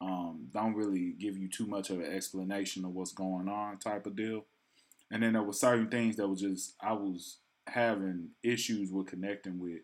[0.01, 4.07] Um, don't really give you too much of an explanation of what's going on, type
[4.07, 4.45] of deal.
[5.11, 7.37] And then there were certain things that was just I was
[7.67, 9.81] having issues with connecting with,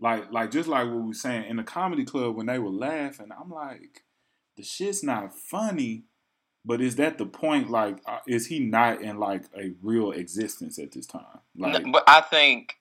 [0.00, 2.70] like like just like what we were saying in the comedy club when they were
[2.70, 3.28] laughing.
[3.30, 4.02] I'm like,
[4.56, 6.04] the shit's not funny,
[6.64, 7.70] but is that the point?
[7.70, 11.40] Like, uh, is he not in like a real existence at this time?
[11.56, 12.76] Like, but I think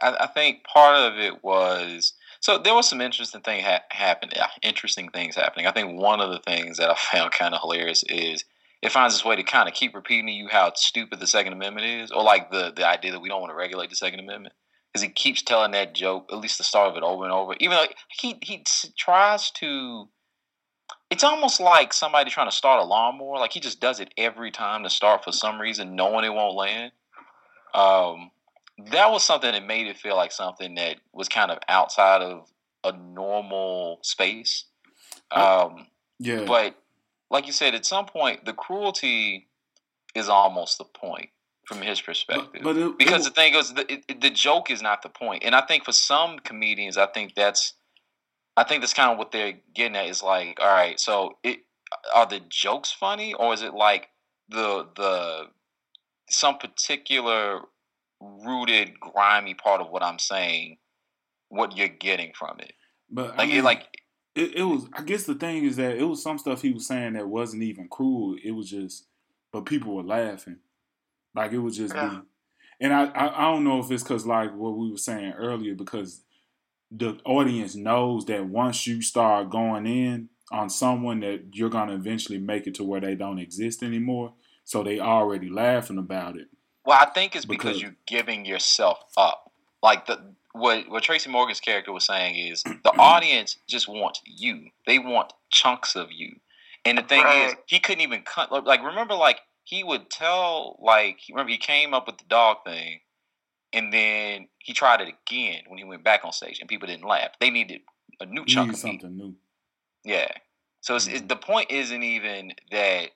[0.00, 4.32] I, I, think part of it was so there was some interesting thing ha- happened.
[4.62, 5.66] Interesting things happening.
[5.66, 8.44] I think one of the things that I found kind of hilarious is
[8.82, 11.52] it finds its way to kind of keep repeating to you how stupid the Second
[11.52, 14.20] Amendment is, or like the the idea that we don't want to regulate the Second
[14.20, 14.54] Amendment
[14.92, 17.54] because he keeps telling that joke, at least the start of it, over and over.
[17.60, 18.64] Even though he he
[18.96, 20.08] tries to.
[21.10, 23.38] It's almost like somebody trying to start a lawnmower.
[23.38, 26.54] Like he just does it every time to start for some reason, knowing it won't
[26.54, 26.92] land.
[27.74, 28.30] Um,
[28.90, 32.48] that was something that made it feel like something that was kind of outside of
[32.84, 34.64] a normal space.
[35.32, 35.86] Um,
[36.18, 36.44] yeah.
[36.44, 36.76] But
[37.30, 39.48] like you said, at some point, the cruelty
[40.14, 41.30] is almost the point
[41.66, 42.62] from his perspective.
[42.62, 45.08] But, but it, because it, the thing is, the, it, the joke is not the
[45.08, 47.74] point, and I think for some comedians, I think that's,
[48.60, 50.06] I think that's kind of what they're getting at.
[50.06, 51.60] Is like, all right, so it
[52.14, 54.08] are the jokes funny, or is it like
[54.50, 55.46] the the
[56.28, 57.62] some particular
[58.20, 60.76] rooted grimy part of what I'm saying,
[61.48, 62.74] what you're getting from it?
[63.10, 63.98] but I Like, mean, it, like
[64.34, 66.86] it, it was I guess the thing is that it was some stuff he was
[66.86, 68.36] saying that wasn't even cruel.
[68.44, 69.06] It was just
[69.52, 70.58] but people were laughing.
[71.34, 72.20] Like it was just Yeah.
[72.80, 75.74] and I, I, I don't know if it's cause like what we were saying earlier,
[75.74, 76.22] because
[76.90, 82.38] the audience knows that once you start going in on someone that you're gonna eventually
[82.38, 84.32] make it to where they don't exist anymore.
[84.64, 86.48] So they already laughing about it.
[86.84, 89.52] Well, I think it's because, Because- you're giving yourself up.
[89.82, 94.70] Like the what what Tracy Morgan's character was saying is the audience just wants you.
[94.86, 96.36] They want chunks of you.
[96.84, 98.50] And the thing is, he couldn't even cut.
[98.64, 103.00] Like remember, like he would tell, like remember he came up with the dog thing,
[103.72, 107.06] and then he tried it again when he went back on stage, and people didn't
[107.06, 107.30] laugh.
[107.40, 107.80] They needed
[108.20, 109.00] a new You chunk need of meat.
[109.00, 109.34] something new.
[110.04, 110.30] Yeah.
[110.80, 111.28] So it's, it, Mhm.
[111.28, 113.10] the point isn't even that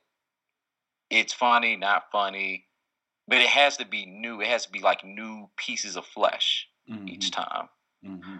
[1.10, 2.66] it's funny, not funny,
[3.28, 4.40] but it has to be new.
[4.40, 6.68] It has to be like new pieces of flesh
[7.06, 7.68] each time.
[8.02, 8.36] hmm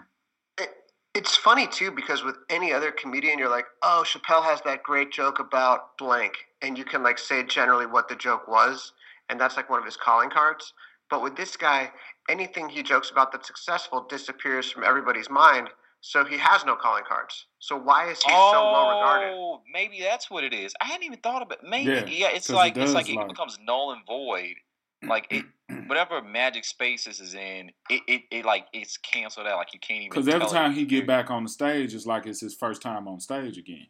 [0.59, 0.71] It,
[1.15, 5.11] it's funny too because with any other comedian, you're like, oh, Chappelle has that great
[5.13, 8.93] joke about blank, and you can like say generally what the joke was,
[9.29, 10.73] and that's like one of his calling cards.
[11.15, 11.93] But with this guy,
[12.29, 17.05] anything he jokes about that's successful disappears from everybody's mind, so he has no calling
[17.07, 17.47] cards.
[17.61, 18.37] So why is he so
[18.73, 19.33] well regarded?
[19.33, 20.75] Oh, maybe that's what it is.
[20.81, 21.59] I hadn't even thought about.
[21.63, 24.57] Maybe Yeah, yeah, it's 'cause it like it's does, like it becomes null and void.
[25.05, 25.45] Like it,
[25.87, 29.59] whatever magic spaces is in, it, it, it like it's canceled out.
[29.59, 30.09] Like you can't even.
[30.11, 32.55] Because every tell it time he get back on the stage, it's like it's his
[32.57, 33.87] first time on stage again.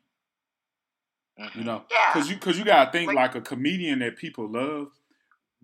[1.40, 1.54] Mhm.
[1.54, 2.12] You know, Yeah.
[2.12, 4.88] because you because you gotta think Like- like, a comedian that people love.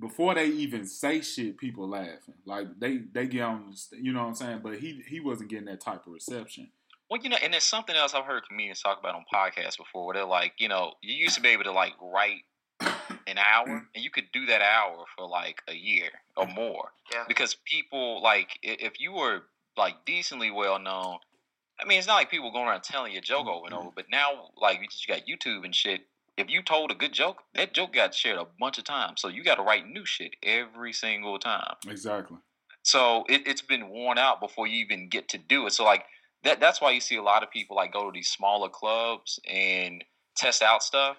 [0.01, 2.35] Before they even say shit, people laughing.
[2.47, 4.61] Like they they get on, you know what I'm saying.
[4.63, 6.71] But he he wasn't getting that type of reception.
[7.11, 10.07] Well, you know, and there's something else I've heard comedians talk about on podcasts before,
[10.07, 12.43] where they're like, you know, you used to be able to like write
[13.27, 17.25] an hour, and you could do that hour for like a year or more, Yeah.
[17.29, 19.43] because people like if you were
[19.77, 21.19] like decently well known.
[21.83, 23.89] I mean, it's not like people going around telling you a joke over and over,
[23.95, 26.03] but now like you just got YouTube and shit.
[26.37, 29.21] If you told a good joke, that joke got shared a bunch of times.
[29.21, 31.75] So you got to write new shit every single time.
[31.87, 32.39] Exactly.
[32.83, 35.73] So it, it's been worn out before you even get to do it.
[35.73, 36.05] So like
[36.45, 39.39] that that's why you see a lot of people like go to these smaller clubs
[39.49, 40.03] and
[40.37, 41.19] test out stuff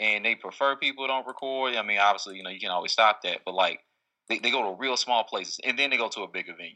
[0.00, 1.74] and they prefer people don't record.
[1.74, 3.80] I mean, obviously, you know, you can always stop that, but like
[4.28, 6.72] they, they go to real small places and then they go to a bigger venue.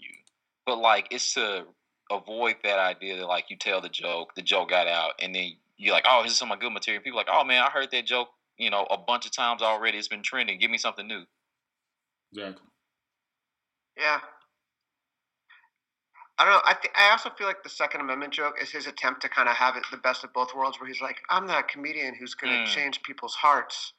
[0.66, 1.64] But like it's to
[2.10, 5.52] avoid that idea that like you tell the joke, the joke got out, and then
[5.78, 7.02] you're like, oh, this is some of my good material.
[7.02, 9.62] People are like, oh man, I heard that joke, you know, a bunch of times
[9.62, 9.98] already.
[9.98, 10.58] It's been trending.
[10.58, 11.24] Give me something new.
[12.32, 12.66] Exactly.
[13.96, 14.20] Yeah.
[16.38, 16.62] I don't know.
[16.64, 19.48] I th- I also feel like the Second Amendment joke is his attempt to kind
[19.48, 22.34] of have it the best of both worlds, where he's like, "I'm that comedian who's
[22.34, 22.66] going to Mm.
[22.66, 23.92] change people's hearts,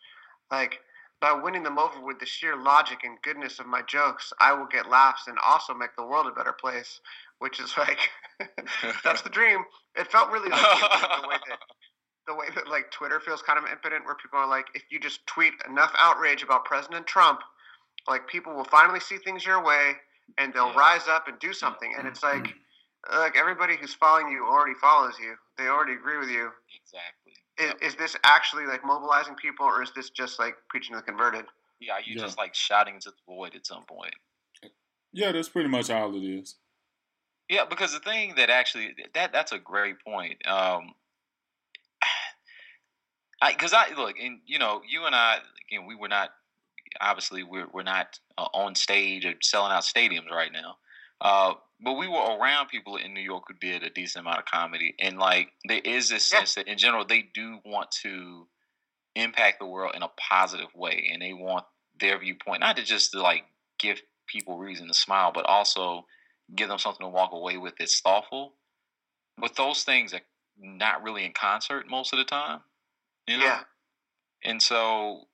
[0.51, 0.81] like
[1.21, 4.33] by winning them over with the sheer logic and goodness of my jokes.
[4.39, 7.01] I will get laughs and also make the world a better place."
[7.39, 7.99] Which is like,
[9.03, 9.63] that's the dream.
[9.95, 11.59] It felt really like the way that
[12.27, 14.99] the way that like Twitter feels kind of impotent, where people are like, if you
[14.99, 17.39] just tweet enough outrage about President Trump,
[18.07, 19.93] like people will finally see things your way
[20.37, 20.79] and they'll Yeah.
[20.79, 21.93] rise up and do something.
[21.97, 23.19] And it's like, mm-hmm.
[23.19, 25.35] like everybody who's following you already follows you.
[25.57, 26.49] They already agree with you.
[26.81, 27.33] Exactly.
[27.59, 27.77] Is, Yep.
[27.81, 31.45] is this actually like mobilizing people, or is this just like preaching to the converted?
[31.81, 32.21] Yeah, you Yeah.
[32.21, 34.13] just like shouting into the void at some point.
[35.11, 36.55] Yeah, that's pretty much all it is.
[37.53, 40.45] Yeah, because the thing that actually that that's a great point.
[40.47, 40.93] Um,
[43.41, 45.37] I because I look and you know you and I
[45.69, 46.31] again we were not
[46.99, 50.77] obviously we're we're not uh, on stage or selling out stadiums right now.
[51.21, 54.45] Uh, but we were around people in New York who did a decent amount of
[54.45, 56.39] comedy, and like there is this Yeah.
[56.39, 58.47] sense that in general they do want to
[59.15, 61.65] impact the world in a positive way, and they want
[61.99, 63.43] their viewpoint not to just to like
[63.77, 66.07] give people reason to smile, but also
[66.56, 68.53] give them something to walk away with that's thoughtful.
[69.38, 70.21] But those things are
[70.60, 72.60] not really in concert most of the time.
[73.27, 73.45] You know?
[73.45, 73.60] Yeah.
[74.43, 75.27] And so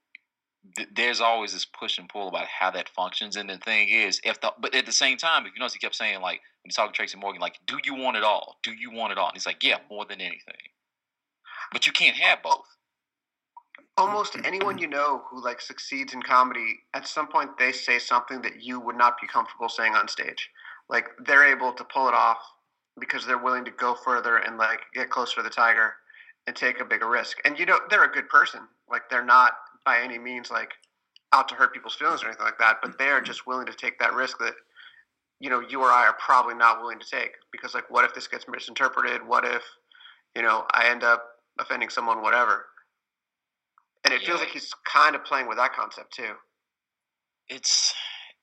[0.76, 3.36] th- there's always this push and pull about how that functions.
[3.36, 5.80] And the thing is, if the but at the same time, if you notice, he
[5.80, 8.58] kept saying like when he's talking to Tracy Morgan, like, "Do you want it all?
[8.64, 10.56] Do you want it all?" And he's like, "Yeah, more than anything."
[11.72, 12.66] But you can't have both.
[13.98, 14.46] Almost mm-hmm.
[14.46, 18.62] anyone you know who like succeeds in comedy, at some point they say something that
[18.64, 20.50] you would not be comfortable saying on stage.
[20.90, 22.40] Like they're able to pull it off
[23.00, 25.94] because they're willing to go further and like get closer to the tiger
[26.48, 27.38] and take a bigger risk.
[27.46, 28.62] And you know, they're a good person.
[28.90, 29.54] Like they're not
[29.86, 30.72] by any means like
[31.34, 34.00] out to hurt people's feelings or anything like that, but they're just willing to take
[34.00, 34.54] that risk that
[35.40, 38.14] you know you or I are probably not willing to take because like what if
[38.14, 39.26] this gets misinterpreted?
[39.26, 39.64] What if
[40.36, 41.24] you know I end up
[41.60, 42.22] offending someone?
[42.22, 42.66] Whatever.
[44.06, 46.32] And it feels like he's kind of playing with that concept too.
[47.50, 47.94] it's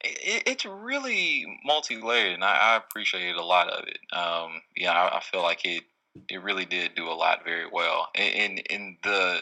[0.05, 3.99] it, it's really multi-layered, and I, I appreciate a lot of it.
[4.17, 5.85] Um, yeah, I, I feel like it
[6.29, 8.09] it really did do a lot very well.
[8.15, 9.41] In in, in the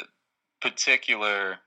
[0.61, 1.59] particular,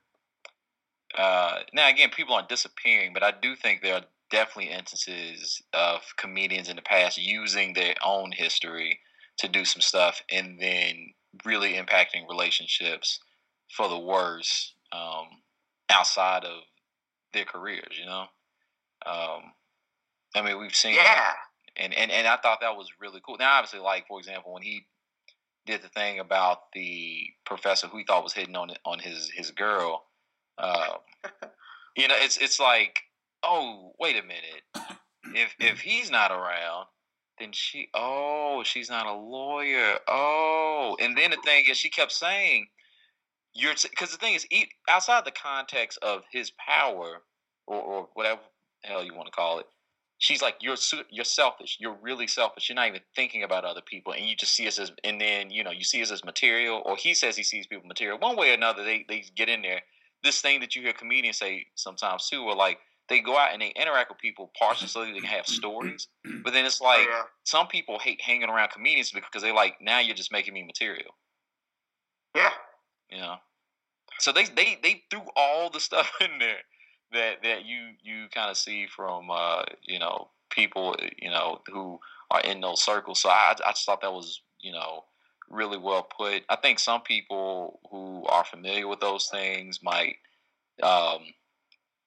[1.18, 6.02] uh, now again, people aren't disappearing, but I do think there are definitely instances of
[6.18, 9.00] comedians in the past using their own history
[9.38, 11.14] to do some stuff, and then
[11.46, 13.20] really impacting relationships
[13.76, 15.28] for the worse um,
[15.90, 16.64] outside of
[17.34, 18.26] their careers, you know.
[19.06, 19.54] Um,
[20.36, 21.32] I mean, we've seen, Yeah.
[21.76, 23.38] and, and and I thought that was really cool.
[23.38, 24.86] Now, obviously, like for example, when he
[25.66, 29.52] did the thing about the professor who he thought was hitting on on his his
[29.52, 30.06] girl,
[30.58, 30.98] um,
[31.96, 33.00] you know, it's it's like,
[33.44, 34.98] oh, wait a minute,
[35.36, 36.88] if if he's not around.
[37.40, 40.00] Then she, oh, she's not a lawyer.
[40.08, 42.66] Oh, and then the thing is, she kept saying,
[43.54, 44.48] "You're," because the thing is,
[44.90, 47.22] outside the context of his power,
[47.68, 48.42] or, or whatever
[48.84, 49.66] hell you want to call it.
[50.20, 50.78] She's like, you're
[51.12, 51.78] you're selfish.
[51.80, 52.70] You're really selfish.
[52.70, 55.52] You're not even thinking about other people, and you just see us as, and then
[55.52, 56.82] you know you see us as material.
[56.86, 58.18] Or he says he sees people material.
[58.18, 59.82] One way or another, they they get in there.
[60.24, 63.62] This thing that you hear comedians say sometimes too, or like they go out and
[63.62, 66.08] they interact with people partially so they can have stories.
[66.44, 67.24] But then it's Oh, like yeah.
[67.44, 71.12] some people hate hanging around comedians because they're like now you're just making me material.
[72.36, 72.52] Yeah.
[73.12, 73.36] You know.
[74.20, 76.58] So they they they threw all the stuff in there
[77.14, 82.00] that that you you kind of see from uh, you know people you know who
[82.32, 83.22] are in those circles.
[83.22, 85.06] So I I just thought that was you know
[85.50, 86.44] really well put.
[86.50, 90.16] I think some people who are familiar with those things might
[90.84, 91.20] um,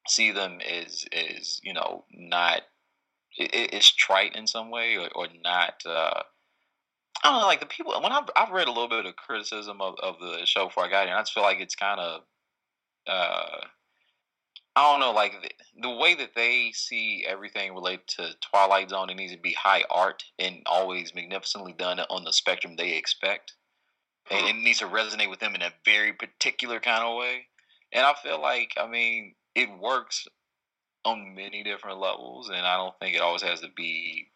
[0.08, 2.62] see them as as you know not
[3.36, 5.74] it- it's trite in some way or, or not.
[5.86, 6.22] Uh,
[7.22, 9.80] I don't know, like the people when I've, I've read a little bit of criticism
[9.80, 12.22] of, of the show before I got here, I just feel like it's kind of,
[13.06, 13.66] uh,
[14.80, 15.50] I don't know, like the,
[15.82, 19.84] the way that they see everything related to Twilight Zone, it needs to be high
[19.90, 23.52] art and always magnificently done on the spectrum they expect,
[24.30, 27.48] and it needs to resonate with them in a very particular kind of way.
[27.92, 30.26] And I feel like, I mean, it works
[31.04, 34.28] on many different levels, and I don't think it always has to be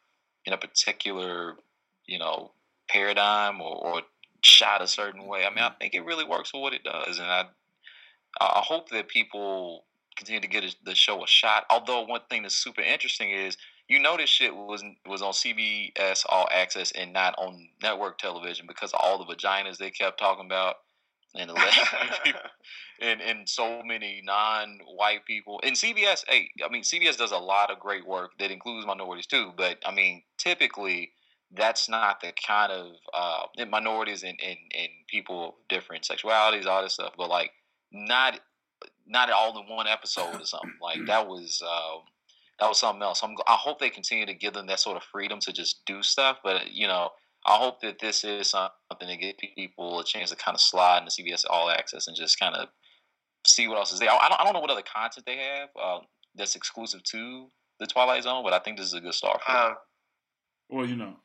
[0.45, 1.57] in a particular,
[2.05, 2.53] you know,
[2.87, 4.03] paradigm or, or
[4.43, 5.47] shot a certain way.
[5.47, 5.79] I mean, I mm-hmm.
[5.81, 7.47] think it really works for what it does, and I
[8.39, 9.85] I hope that people
[10.17, 11.65] continue to get the show a shot.
[11.71, 13.57] Although one thing that's super interesting is
[13.89, 18.67] you know this shit was was on CBS All Access and not on network television
[18.67, 20.77] because of all the vaginas they kept talking about
[21.35, 21.51] and
[22.25, 22.41] people
[23.01, 26.25] and and so many non-white people and CBS.
[26.29, 29.53] Hey, I mean CBS does a lot of great work that includes minorities too.
[29.57, 31.13] But I mean, typically
[31.53, 36.83] that's not the kind of uh, minorities and, and and people of different sexualities, all
[36.83, 37.15] this stuff.
[37.17, 37.51] But like
[37.93, 38.41] not
[39.07, 40.73] not all in one episode or something.
[40.81, 42.03] Like that was um,
[42.61, 43.23] that was something else.
[43.23, 46.03] I'm, I hope they continue to give them that sort of freedom to just do
[46.03, 46.39] stuff.
[46.43, 47.11] But you know,
[47.47, 50.99] I hope that this is something to give people a chance to kind of slide
[50.99, 52.69] into CBS All Access and just kind of
[53.47, 54.09] see what else is there.
[54.11, 56.03] I don't, I don't know what other content they have um,
[56.35, 57.49] that's exclusive to
[57.81, 59.61] the Twilight Zone, but I think this is a good start for them.
[59.73, 59.75] Uh,
[60.71, 61.17] Well, you know,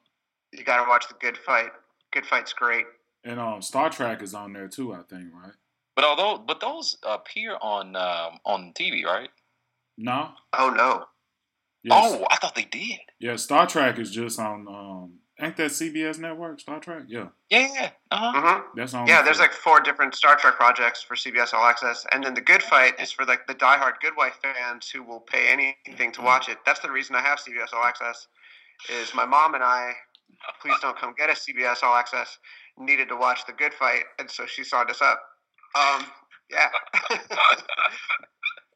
[0.52, 1.70] you got to watch the Good Fight.
[2.12, 2.86] Good Fight's great.
[3.24, 4.94] and um, Star Trek is on there too.
[4.94, 5.54] I think, right?
[6.00, 9.30] But although, but those appear on um, on TV, right?
[9.98, 10.30] No.
[10.58, 11.04] Oh no.
[11.84, 12.00] Yes.
[12.02, 13.00] Oh, I thought they did.
[13.20, 14.66] Yeah, Star Trek is just on.
[14.70, 16.62] Um, ain't that CBS network?
[16.62, 17.04] Star Trek.
[17.10, 17.90] Yeah, Yeah.
[18.12, 18.32] Uh-huh.
[18.32, 19.08] hmm that's on.
[19.08, 22.40] Yeah, there's like four different Star Trek projects for CBS All Access, and then the
[22.40, 26.22] Good Fight is for like the diehard Good Wife fans who will pay anything to
[26.22, 26.60] watch it.
[26.66, 28.26] That's the reason I have CBS All Access.
[28.90, 29.92] Is my mom and I,
[30.62, 32.38] please don't come get us CBS All Access,
[32.78, 35.22] needed to watch the Good Fight, and so she signed us up.
[35.76, 36.06] Um,
[36.50, 36.70] yeah,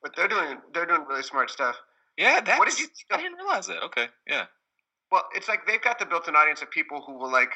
[0.02, 1.76] but they're doing they're doing really smart stuff.
[2.18, 2.42] Yeah.
[2.42, 3.82] That's, What did you think I didn't realize that.
[3.84, 4.08] Okay.
[4.28, 4.46] Yeah.
[5.12, 7.54] Well, it's like they've got the built-in audience of people who will like,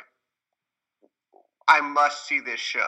[1.68, 2.88] I must see this show.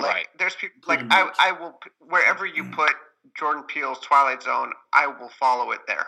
[0.00, 0.26] Like, Right.
[0.38, 1.30] there's people like I.
[1.40, 2.92] I will wherever you put
[3.36, 6.06] Jordan Peele's Twilight Zone, I will follow it there.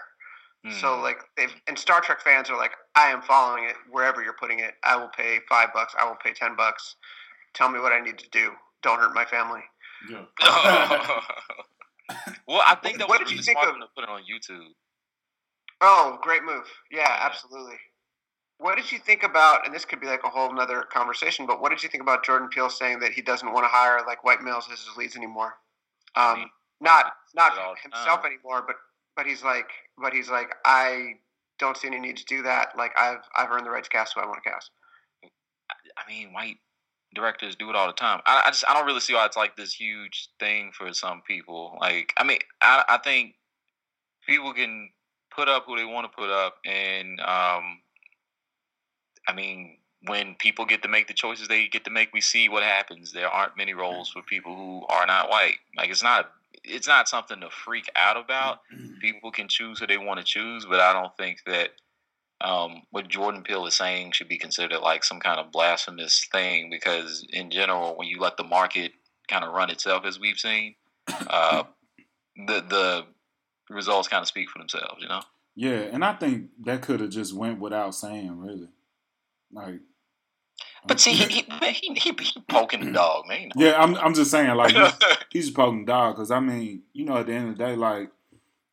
[0.81, 1.03] So Hmm.
[1.03, 4.59] like they've and Star Trek fans are like, I am following it wherever you're putting
[4.61, 4.75] it.
[4.85, 5.95] I will pay five bucks.
[5.99, 6.97] I will pay ten bucks.
[7.55, 8.53] Tell me what I need to do.
[8.83, 9.63] Don't hurt my family.
[10.09, 10.25] Yeah.
[12.47, 14.05] well, I think that What was did you really think smart of- of to put
[14.05, 14.67] it on YouTube.
[15.81, 16.65] Oh, great move.
[16.91, 17.19] Yeah, Yeah.
[17.27, 17.79] absolutely.
[18.59, 21.63] What did you think about, and this could be like a whole nother conversation, but
[21.63, 24.23] what did you think about Jordan Peele saying that he doesn't want to hire like
[24.23, 25.55] white males as his leads anymore?
[26.15, 26.51] I Um, mean,
[26.83, 28.33] not not himself time.
[28.33, 28.77] anymore, but
[29.17, 31.15] but he's like but he's like I
[31.59, 32.77] don't see any need to do that.
[32.77, 34.71] Like I've I've earned the right to cast who I want to cast.
[35.25, 36.59] I mean, white
[37.15, 38.21] directors do it all the time.
[38.27, 41.23] I, I just I don't really see why it's like this huge thing for some
[41.27, 41.77] people.
[41.81, 43.35] Like, I mean, I I think
[44.27, 44.91] people can
[45.35, 47.81] put up who they want to put up, and um,
[49.29, 52.49] I mean, when people get to make the choices they get to make, we see
[52.49, 53.13] what happens.
[53.13, 55.57] There aren't many roles for people who are not white.
[55.77, 56.31] Like, it's not
[56.65, 58.61] it's not something to freak out about.
[59.01, 61.71] People can choose who they want to choose, but I don't think that
[62.41, 66.71] um, what Jordan Peele is saying should be considered like some kind of blasphemous thing
[66.71, 68.93] because, in general, when you let the market
[69.29, 70.75] kind of run itself, as we've seen,
[71.09, 71.65] uh,
[72.47, 73.05] the the
[73.69, 75.03] results kind of speak for themselves.
[75.03, 75.21] You know.
[75.55, 78.69] Yeah, and I think that could have just went without saying, really.
[79.53, 79.81] Like,
[80.87, 83.51] But see, he he, man, he, he, he poking the dog, man.
[83.57, 84.75] Yeah, I'm I'm just saying, like,
[85.31, 87.65] he's, he's poking the dog because I mean, you know, at the end of the
[87.65, 88.11] day, like,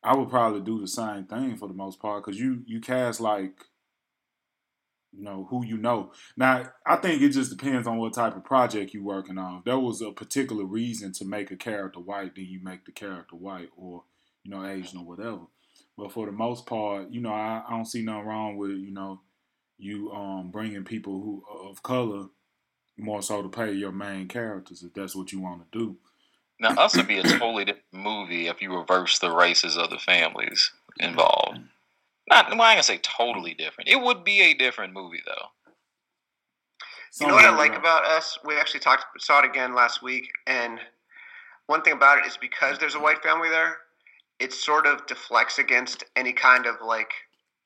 [0.08, 3.20] I would probably do the same thing for the most part because you you cast
[3.20, 3.52] like,
[5.12, 6.12] you know, who you know.
[6.36, 9.58] Now, I think it just depends on what type of project you're working on.
[9.58, 12.92] If there was a particular reason to make a character white, then you make the
[12.92, 14.04] character white or
[14.44, 15.40] you know Asian or whatever.
[15.96, 18.92] But for the most part, you know, I, I don't see nothing wrong with you
[18.92, 19.20] know
[19.78, 22.26] you um bringing people who of color
[22.98, 25.96] more so to play your main characters if that's what you want to do.
[26.60, 29.98] Now, us would be a totally different movie if you reverse the races of the
[29.98, 31.60] families involved.
[32.28, 33.88] Not, well, I ain't gonna say totally different.
[33.88, 35.46] It would be a different movie, though.
[37.20, 38.38] You know what I like about us?
[38.44, 40.78] We actually talked saw it again last week, and
[41.66, 43.78] one thing about it is because there's a white family there,
[44.38, 47.10] it sort of deflects against any kind of like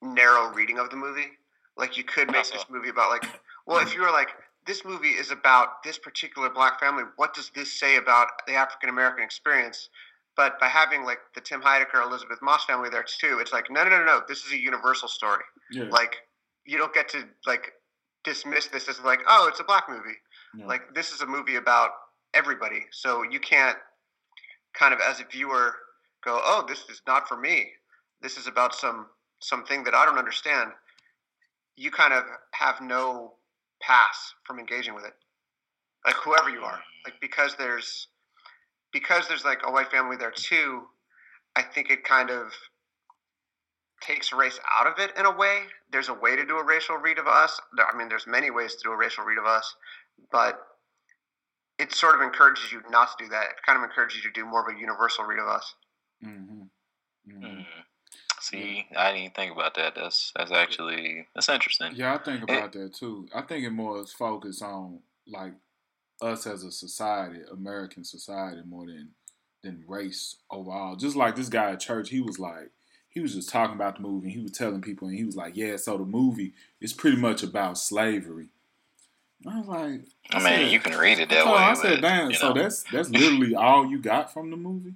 [0.01, 1.33] narrow reading of the movie.
[1.77, 3.25] Like you could make this movie about like,
[3.67, 4.29] well, if you were like,
[4.67, 8.89] this movie is about this particular black family, what does this say about the African
[8.89, 9.89] American experience?
[10.37, 13.85] But by having like the Tim Heidecker, Elisabeth Moss family there too, it's like, no,
[13.85, 15.43] no, no, no, this is a universal story.
[15.71, 16.17] Yeah, Like
[16.65, 17.73] you don't get to like
[18.25, 20.17] dismiss this as like, oh, it's a black movie.
[20.67, 21.91] Like this is a movie about
[22.35, 22.87] everybody.
[22.93, 23.77] So you can't
[24.75, 25.75] kind of as a viewer
[26.25, 27.69] go oh this is not for me.
[28.23, 29.07] This is about some
[29.41, 30.71] something that i don't understand.
[31.77, 33.35] You kind of have no
[33.83, 35.15] pass from engaging with it.
[36.07, 36.81] Like whoever you are.
[37.05, 38.09] Like because there's
[38.93, 40.83] because there's like a white family there too
[41.57, 42.53] i think it kind of
[44.03, 45.61] takes race out of it in a way.
[45.93, 47.61] There's a way to do a racial read of us.
[47.79, 49.75] I mean there's many ways to do a racial read of us
[50.31, 50.61] but
[51.79, 53.45] it sort of encourages you not to do that.
[53.45, 55.75] It kind of encourages you to do more of a universal read of us.
[56.23, 56.63] hmm
[57.27, 57.62] hmm
[58.53, 59.95] See, I didn't even think about that.
[59.95, 61.93] That's that's actually that's interesting.
[61.95, 63.27] Yeah, I think about that too.
[63.35, 65.55] I think it more is focused on like
[66.21, 69.11] us as a society, American society, more than
[69.63, 70.97] than race overall.
[70.97, 72.71] Just like this guy at church, he was like,
[73.09, 74.27] he was just talking about the movie.
[74.27, 77.17] And he was telling people, and he was like, "Yeah, so the movie is pretty
[77.17, 78.49] much about slavery."
[79.45, 80.01] And I was like,
[80.31, 81.59] I mean, said- you can read it that oh, way.
[81.59, 82.63] I said, "Damn!" So know.
[82.63, 84.95] that's that's literally all you got from the movie.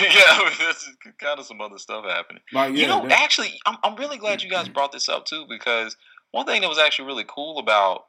[0.14, 2.42] yeah, this is kind of some other stuff happening.
[2.52, 5.24] Like, yeah, you know, that- actually, I'm I'm really glad you guys brought this up
[5.26, 5.96] too because
[6.32, 8.06] one thing that was actually really cool about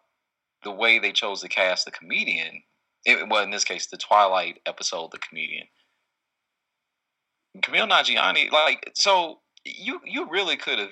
[0.64, 2.62] the way they chose to cast the comedian,
[3.04, 5.68] it, well, in this case, the Twilight episode, the comedian,
[7.58, 10.90] Kumail Nanjiani, like, so you you really could have.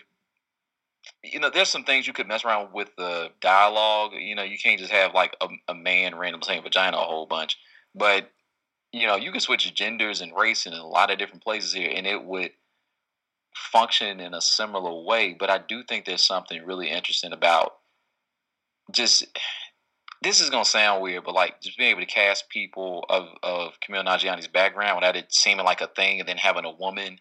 [1.23, 4.11] You know, there's some things you could mess around with the dialogue.
[4.13, 7.25] You know, you can't just have like a, a man random saying vagina a whole
[7.25, 7.57] bunch.
[7.95, 8.29] But
[8.91, 11.91] you know, you can switch genders and race in a lot of different places here,
[11.93, 12.51] and it would
[13.53, 15.35] function in a similar way.
[15.37, 17.73] But I do think there's something really interesting about
[18.91, 19.25] just
[20.21, 23.73] this is gonna sound weird, but like just being able to cast people of of
[23.79, 27.19] Kumail Nanjiani's background without it seeming like a thing, and then having a woman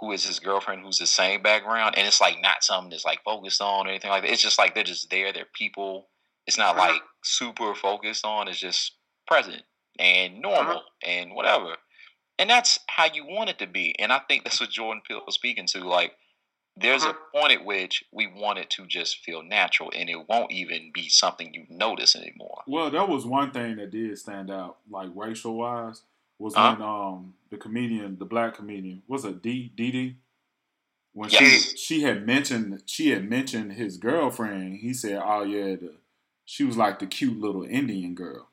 [0.00, 3.24] who is his girlfriend who's the same background, and it's like not something that's like
[3.24, 4.30] focused on or anything like that.
[4.30, 5.32] It's just like they're just there.
[5.32, 6.08] They're people.
[6.46, 6.92] It's not uh-huh.
[6.92, 8.46] like super focused on.
[8.46, 8.92] It's just
[9.26, 9.62] present
[9.98, 11.76] and normal and whatever.
[12.38, 13.94] And that's how you want it to be.
[13.98, 15.80] And I think that's what Jordan Peele was speaking to.
[15.80, 16.12] Like,
[16.76, 20.52] there's a point at which we want it to just feel natural, and it won't
[20.52, 22.62] even be something you notice anymore.
[22.66, 26.02] Well, that was one thing that did stand out, like racial wise,
[26.38, 26.76] was Huh?
[26.78, 30.16] when um the comedian, the black comedian, was it D Dee?
[31.12, 31.72] When Yes.
[31.72, 35.92] she she had mentioned she had mentioned his girlfriend, he said, "Oh yeah, the,
[36.46, 38.48] she was like the cute little Indian girl."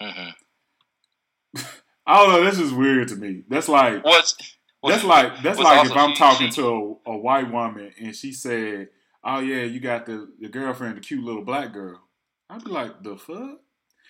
[0.00, 0.30] hmm
[2.06, 2.44] I don't know.
[2.44, 3.42] That's just weird to me.
[3.48, 4.34] That's like What's
[4.86, 8.32] that's like that's like if I'm talking she- to a, a white woman and she
[8.32, 8.88] said,
[9.24, 12.00] "Oh yeah, you got the the girlfriend, the cute little black girl."
[12.48, 13.60] I'd be like, "The fuck."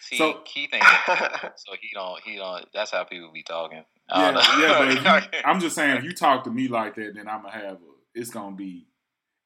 [0.00, 0.84] See, So- Keith ain't
[1.56, 2.66] so he don't he don't.
[2.72, 3.84] That's how people be talking.
[4.10, 7.28] Yeah, yeah, but you, I'm just saying, if you talk to me like that, then
[7.28, 7.72] I'm gonna have.
[7.72, 7.78] A,
[8.14, 8.86] it's gonna be.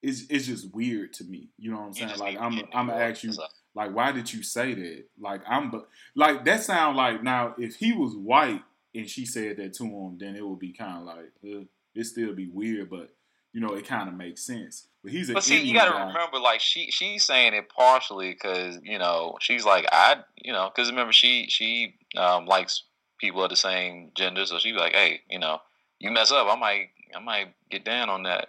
[0.02, 1.50] It's it's just weird to me.
[1.56, 2.18] You know what I'm saying?
[2.18, 3.32] Like I'm I'm gonna ask you,
[3.74, 5.04] like, why did you say that?
[5.20, 8.62] Like I'm but like that sound like now if he was white
[8.94, 11.64] and she said that to him, then it would be kind of like uh,
[11.94, 13.10] it still be weird, but
[13.52, 14.86] you know it kind of makes sense.
[15.02, 18.32] But he's a but see, you got to remember, like she she's saying it partially
[18.32, 22.84] because you know she's like I you know because remember she she um, likes
[23.18, 25.58] people of the same gender, so she's like, hey, you know,
[25.98, 28.48] you mess up, I might I might get down on that.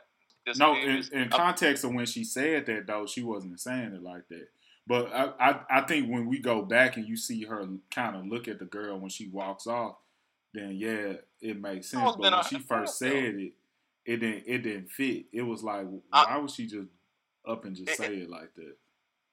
[0.58, 4.28] No, in, in context of when she said that though, she wasn't saying it like
[4.28, 4.50] that.
[4.86, 8.28] But I, I, I think when we go back and you see her kind of
[8.28, 9.96] look at the girl when she walks off,
[10.54, 12.16] then yeah, it makes sense.
[12.18, 13.54] But when she first said it,
[14.06, 15.26] it didn't it didn't fit.
[15.32, 16.90] It was like why would she just
[17.48, 18.76] up and just it, say it like that?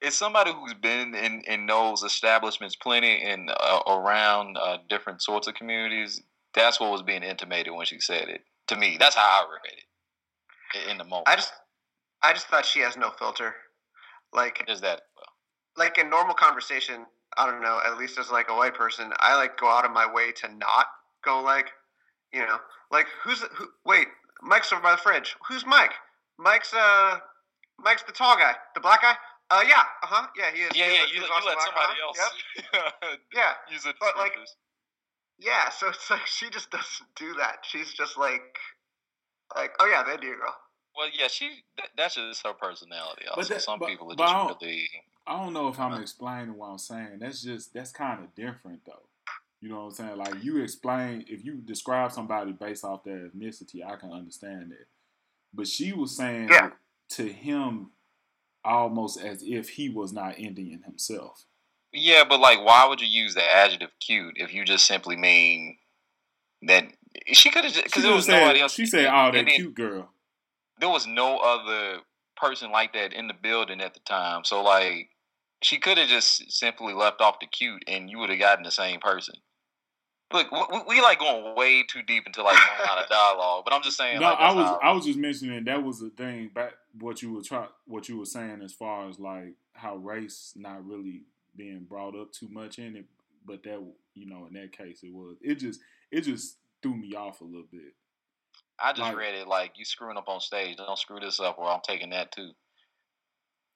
[0.01, 5.47] It's somebody who's been in in those establishments plenty and uh, around uh, different sorts
[5.47, 6.21] of communities.
[6.53, 8.97] That's what was being intimated when she said it to me.
[8.99, 9.73] That's how I read
[10.85, 11.27] it in the moment.
[11.27, 11.53] I just
[12.23, 13.53] I just thought she has no filter.
[14.33, 15.01] Like is that
[15.81, 17.07] like in normal conversation,
[17.37, 19.91] I don't know, at least as like a white person, I like go out of
[19.91, 20.85] my way to not
[21.25, 21.69] go like,
[22.31, 22.59] you know,
[22.91, 24.07] like who's who wait,
[24.43, 25.35] Mike's over by the fridge.
[25.47, 25.93] Who's Mike?
[26.37, 27.17] Mike's uh
[27.79, 29.15] Mike's the tall guy, the black guy.
[29.49, 30.71] Uh yeah, uh huh, yeah, he is.
[30.75, 32.19] Yeah, he yeah, you, you let somebody else.
[32.73, 33.19] Yep.
[33.33, 33.95] yeah, use it.
[33.99, 34.33] But like,
[35.39, 37.57] yeah, so it's like she just doesn't do that.
[37.63, 38.55] She's just like,
[39.55, 40.55] like, oh yeah, that dear girl.
[40.95, 43.23] Well, yeah, she that, that's just her personality.
[43.27, 44.89] Also, but that, some but, people are just really
[45.27, 47.19] I don't know if I'm explaining what I'm saying.
[47.19, 49.07] That's just that's kind of different though.
[49.61, 50.17] You know what I'm saying?
[50.17, 54.87] Like you explain if you describe somebody based off their ethnicity, I can understand that.
[55.53, 56.71] But she was saying yeah.
[57.11, 57.91] to him
[58.63, 61.45] almost as if he was not Indian himself.
[61.93, 65.77] Yeah, but like, why would you use the adjective "cute" if you just simply mean
[66.63, 66.85] that
[67.27, 67.75] she could have?
[67.75, 68.73] Because it was said, nobody else.
[68.73, 70.09] She said, "Oh, that cute girl."
[70.81, 72.01] There was no other
[72.35, 74.43] person like that in the building at the time.
[74.43, 75.09] So like,
[75.61, 78.71] she could have just simply left off the cute, and you would have gotten the
[78.71, 79.35] same person.
[80.33, 83.73] Look, we, we, like going way too deep into like a lot of dialogue, but
[83.73, 84.19] I'm just saying.
[84.19, 87.33] No, like, I was I was just mentioning that was the thing back what you
[87.33, 91.23] were try what you were saying as far as like how race not really
[91.55, 93.05] being brought up too much in it,
[93.45, 97.13] but that you know in that case it was it just it just threw me
[97.13, 97.93] off a little bit.
[98.81, 100.77] I just like, read it like you screwing up on stage.
[100.77, 102.51] Don't screw this up, or I'm taking that too.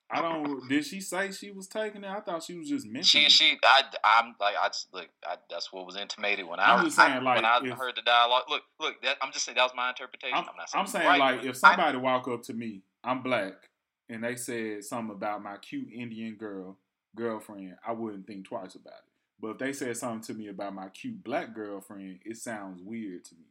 [0.10, 0.70] I don't.
[0.70, 2.10] did she say she was taking it?
[2.10, 3.28] I thought she was just mentioning.
[3.30, 5.08] She, she, I, I'm like, I just look.
[5.26, 7.78] I, that's what was intimated when I'm I, just saying, I, like, when I if,
[7.78, 8.44] heard the dialogue.
[8.50, 9.02] Look, look.
[9.02, 10.38] That, I'm just saying that was my interpretation.
[10.38, 10.82] I'm, I'm not saying.
[10.82, 13.70] I'm saying right, like, if somebody walk up to me, I'm black,
[14.08, 16.78] and they said something about my cute Indian girl
[17.16, 19.12] girlfriend, I wouldn't think twice about it.
[19.40, 23.26] But if they said something to me about my cute black girlfriend, it sounds weird
[23.26, 23.48] to me.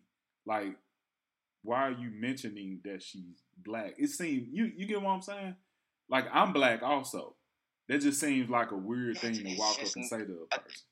[0.47, 0.77] Like,
[1.65, 3.95] why are you mentioning that she's black?
[3.99, 5.57] It seems you you get what I'm saying.
[6.09, 7.35] Like I'm black also.
[7.89, 10.83] That just seems like a weird thing to walk up and say to a person.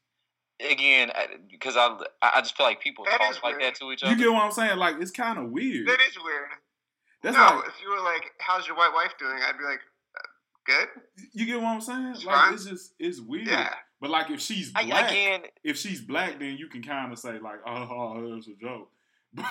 [0.70, 1.10] Again,
[1.50, 4.12] because I I just feel like people that talk like that to each other.
[4.12, 4.78] You get what I'm saying?
[4.78, 5.86] Like it's kind of weird.
[5.86, 6.48] That is weird.
[7.22, 9.80] That's no, like, if you were like, "How's your white wife doing?" I'd be like,
[10.16, 10.28] uh,
[10.66, 10.88] "Good."
[11.32, 12.06] You get what I'm saying?
[12.06, 12.54] It's like fine.
[12.54, 13.48] it's just it's weird.
[13.48, 13.70] Yeah.
[14.00, 17.18] But like if she's black, I, again, if she's black, then you can kind of
[17.18, 18.90] say like, "Oh, oh that's a joke."
[19.34, 19.50] But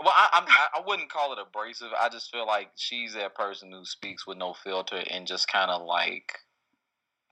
[0.00, 1.88] well, I, I, I wouldn't call it abrasive.
[1.98, 5.70] I just feel like she's that person who speaks with no filter and just kind
[5.70, 6.32] of like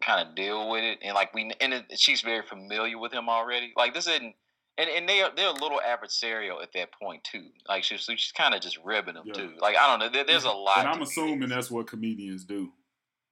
[0.03, 0.99] kind of deal with it.
[1.03, 3.73] And like we and it, she's very familiar with him already.
[3.77, 4.35] Like this isn't.
[4.77, 7.47] And, and they are they're a little adversarial at that point too.
[7.69, 9.35] Like she's she's kind of just ribbing him yeah.
[9.35, 9.53] too.
[9.61, 10.09] Like I don't know.
[10.09, 10.79] There, there's a lot.
[10.79, 12.73] And I'm assuming that's what comedians do.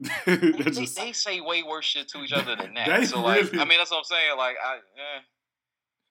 [0.26, 3.06] they, just, they, say way worse shit to each other than that.
[3.06, 3.60] so like, really...
[3.60, 4.36] I mean, that's what I'm saying.
[4.36, 5.20] Like I, eh.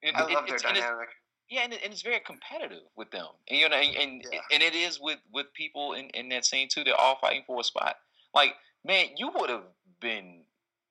[0.10, 1.10] It, I love their dynamic.
[1.52, 4.40] Yeah, and, and it's very competitive with them, and you know, and and, yeah.
[4.54, 6.86] and it is with with people in in that scene too.
[6.86, 7.98] They're all fighting for a spot.
[8.34, 8.54] Like,
[8.86, 9.66] man, you would have
[10.00, 10.44] been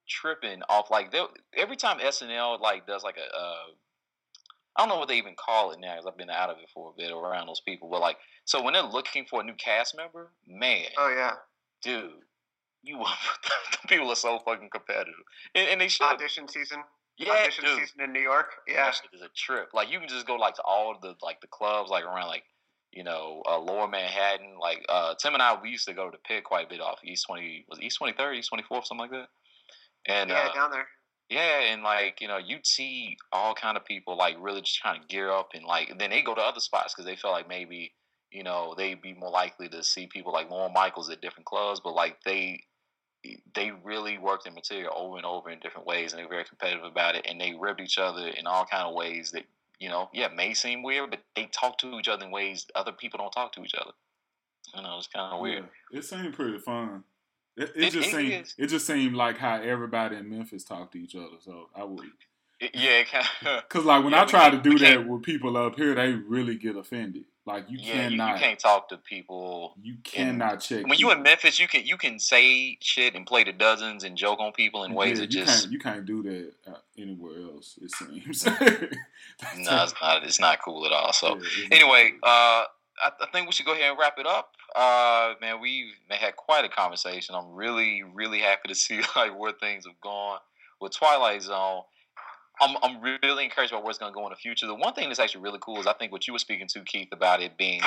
[0.06, 1.14] tripping off like
[1.56, 3.34] every time SNL like does like a.
[3.34, 3.72] Uh,
[4.76, 6.68] I don't know what they even call it now because I've been out of it
[6.74, 7.88] for a bit around those people.
[7.88, 10.84] But like, so when they're looking for a new cast member, man.
[10.98, 11.32] Oh yeah.
[11.82, 12.10] Dude,
[12.82, 13.02] you
[13.88, 15.14] people are so fucking competitive,
[15.54, 16.82] and, and they should audition season
[17.26, 17.78] yeah, audition dude.
[17.78, 18.46] season in New York.
[18.66, 19.70] Yeah, that shit is a trip.
[19.74, 22.44] Like you can just go like to all the like the clubs like around like
[22.92, 24.58] you know uh, Lower Manhattan.
[24.60, 26.80] Like uh, Tim and I, we used to go to the pit quite a bit
[26.80, 29.28] off East Twenty was East Twenty Third, East Twenty Fourth, something like that.
[30.06, 30.86] And yeah, uh, down there.
[31.28, 35.00] Yeah, and like you know, you'd see all kind of people like really just trying
[35.00, 37.48] to gear up, and like then they go to other spots because they feel like
[37.48, 37.92] maybe
[38.32, 41.80] you know they'd be more likely to see people like Lorne Michaels at different clubs,
[41.82, 42.62] but like they
[43.54, 46.84] they really worked their material over and over in different ways, and they're very competitive
[46.84, 47.26] about it.
[47.28, 49.44] And they ribbed each other in all kind of ways that
[49.78, 52.92] you know, yeah, may seem weird, but they talk to each other in ways other
[52.92, 53.92] people don't talk to each other.
[54.76, 55.64] You know, it's kind of weird.
[55.90, 57.02] Yeah, it seemed pretty fun.
[57.56, 58.54] It, it, It- just it seemed is.
[58.58, 61.36] it just seemed like how everybody in Memphis talk to each other.
[61.40, 62.10] So I would,
[62.74, 63.68] yeah, kind of.
[63.70, 66.56] cause like when Yeah, I try to do that with people up here, they really
[66.56, 67.24] get offended.
[67.50, 69.74] Like you yeah, you cannot, you, can't talk to people.
[69.82, 70.86] You cannot check.
[70.86, 71.22] When you in.
[71.22, 74.84] Memphis, you can you can say shit and play the dozens and joke on people
[74.84, 77.78] in ways that you just can't you can't do that uh, anywhere else.
[77.82, 78.46] It seems.
[78.46, 78.52] no,
[79.82, 81.12] it's not it's not cool at all.
[81.12, 82.30] So Yeah, anyway, cool.
[82.30, 82.64] uh,
[83.02, 84.54] I, I think we should go ahead and wrap it up.
[84.74, 87.34] Uh, man, we had quite a conversation.
[87.34, 90.38] I'm really, really happy to see like where things have gone
[90.80, 91.82] with Twilight Zone.
[92.60, 94.66] I'm, I'm really encouraged by where it's going to go in the future.
[94.66, 96.80] The one thing that's actually really cool is I think what you were speaking to,
[96.82, 97.80] Keith, about it being,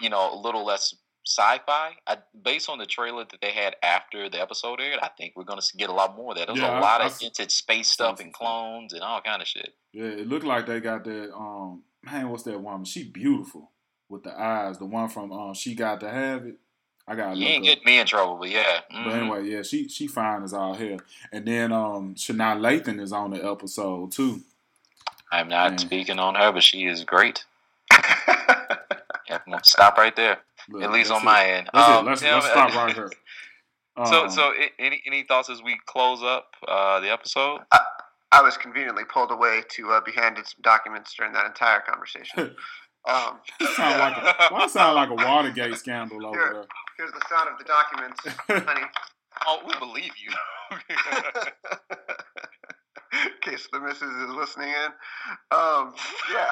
[0.00, 0.94] you know, a little less
[1.26, 1.92] sci-fi.
[2.06, 5.44] I, based on the trailer that they had after the episode aired, I think we're
[5.44, 6.46] going to get a lot more of that.
[6.46, 9.48] There's Yeah, a lot I of hinted space stuff and clones and all kind of
[9.48, 9.74] shit.
[9.92, 11.34] Yeah, it looked like they got that.
[11.34, 12.84] Um, man, what's that woman?
[12.84, 13.72] She beautiful
[14.08, 14.78] with the eyes.
[14.78, 16.56] The one from um, she got to have it.
[17.08, 17.36] I got.
[17.36, 18.80] You ain't getting me in trouble, but yeah.
[18.90, 19.20] But mhm.
[19.20, 20.98] anyway, yeah, she she fine as all hell.
[21.32, 24.42] And then um, Sanaa Lathan is on the episode too.
[25.32, 25.78] I'm not Man.
[25.78, 27.44] speaking on her, but she is great.
[29.28, 30.38] Yeah, I'm stop right there.
[30.70, 31.24] Look, At least on it.
[31.24, 31.68] my end.
[31.72, 32.06] That's Um.
[32.06, 33.10] Let's yeah, let's stop right here.
[34.06, 37.62] So, Um, so a- any any thoughts as we close up uh, the episode?
[38.30, 42.54] I was conveniently pulled away to uh, be handed some documents during that entire conversation.
[43.08, 43.40] Um,
[43.74, 46.64] sound like a, why it sound like a Watergate scandal over there.
[46.98, 48.86] here's the sound of the documents, honey.
[49.46, 50.32] Oh, we believe you.
[53.12, 54.90] in case the missus is listening in.
[55.56, 55.94] Um,
[56.34, 56.50] yeah.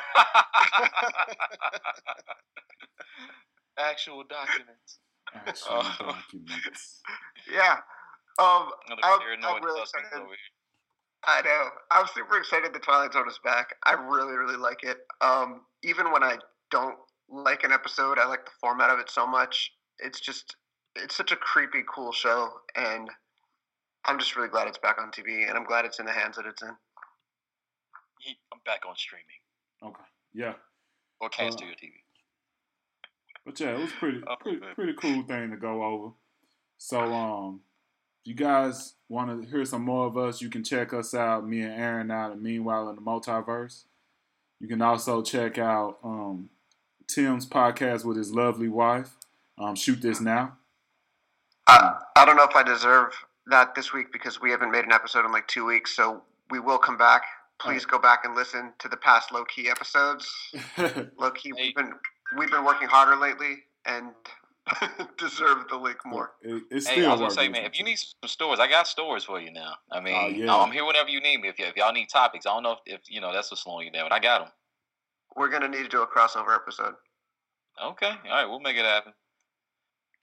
[3.79, 5.01] Actual documents.
[5.35, 5.97] Actual Oh.
[5.99, 7.03] documents.
[7.53, 7.79] Yeah.
[8.39, 10.29] Um, Another I'm, I'm really suspect excited.
[11.29, 11.53] Over here.
[11.53, 11.69] I know.
[11.91, 13.75] I'm super excited the Twilight Zone is back.
[13.85, 14.99] I really, really like it.
[15.21, 16.37] Um, even when I
[16.71, 16.97] don't
[17.29, 19.73] like an episode, I like the format of it so much.
[19.99, 20.57] It's just,
[20.95, 23.11] it's such a creepy, cool show, and
[24.05, 26.37] I'm just really glad it's back on TV, and I'm glad it's in the hands
[26.37, 26.71] that it's in.
[28.21, 29.25] He- I'm back on streaming
[29.83, 30.03] Okay.
[30.33, 30.55] Yeah.
[31.21, 31.93] or Cat Uh, Studio TV.
[33.45, 36.13] But yeah, it was pretty Oh, pretty, pretty cool thing to go over.
[36.79, 37.76] So um if
[38.27, 41.63] you guys want to hear some more of us, you can check us out, me
[41.63, 43.85] and Aaron out and meanwhile in the multiverse.
[44.61, 46.51] You can also check out um
[47.07, 49.17] Tim's podcast with his lovely wife.
[49.59, 50.57] Um shoot this now.
[51.67, 53.13] I, I don't know if I deserve
[53.47, 56.61] that this week because we haven't made an episode in like two weeks, so we
[56.61, 57.23] will come back.
[57.59, 60.31] Please go back and listen to the past low key episodes.
[61.19, 61.93] Low key, we've been
[62.37, 64.13] we've been working harder lately and
[65.19, 66.33] deserve the link more.
[66.43, 68.69] It, it's Hey, still I was gonna say, man, if you need some stories, I
[68.69, 69.75] got stories for you now.
[69.93, 70.55] I mean, Oh, yeah.
[70.55, 71.49] I'm here whenever you need me.
[71.49, 73.63] If, y- if y'all need topics, I don't know if, if you know that's what's
[73.63, 74.49] slowing you down, but I got them.
[75.37, 76.95] We're gonna need to do a crossover episode.
[77.85, 79.13] Okay, all right, we'll make it happen.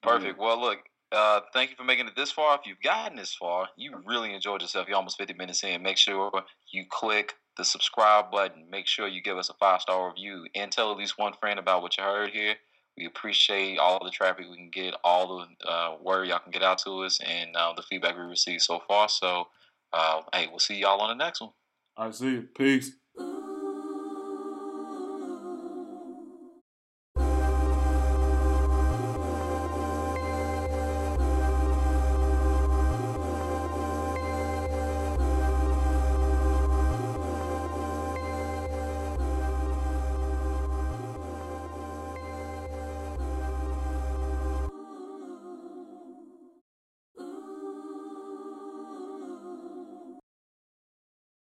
[0.04, 0.18] Oh, yeah.
[0.18, 0.40] Perfect.
[0.40, 0.80] Well, look,
[1.12, 2.56] uh, thank you for making it this far.
[2.56, 4.88] If you've gotten this far, you really enjoyed yourself.
[4.88, 5.82] You're almost 50 minutes in.
[5.84, 6.32] Make sure
[6.72, 8.66] you click the subscribe button.
[8.72, 11.60] Make sure you give us a five star review and tell at least one friend
[11.60, 12.56] about what you heard here.
[12.98, 16.64] We appreciate all the traffic we can get, all the uh, word y'all can get
[16.64, 19.10] out to us, and uh, the feedback we received so far.
[19.10, 19.48] So,
[19.92, 21.52] uh, hey, we'll see y'all on the next one.
[21.98, 22.48] I see you.
[22.56, 22.92] Peace.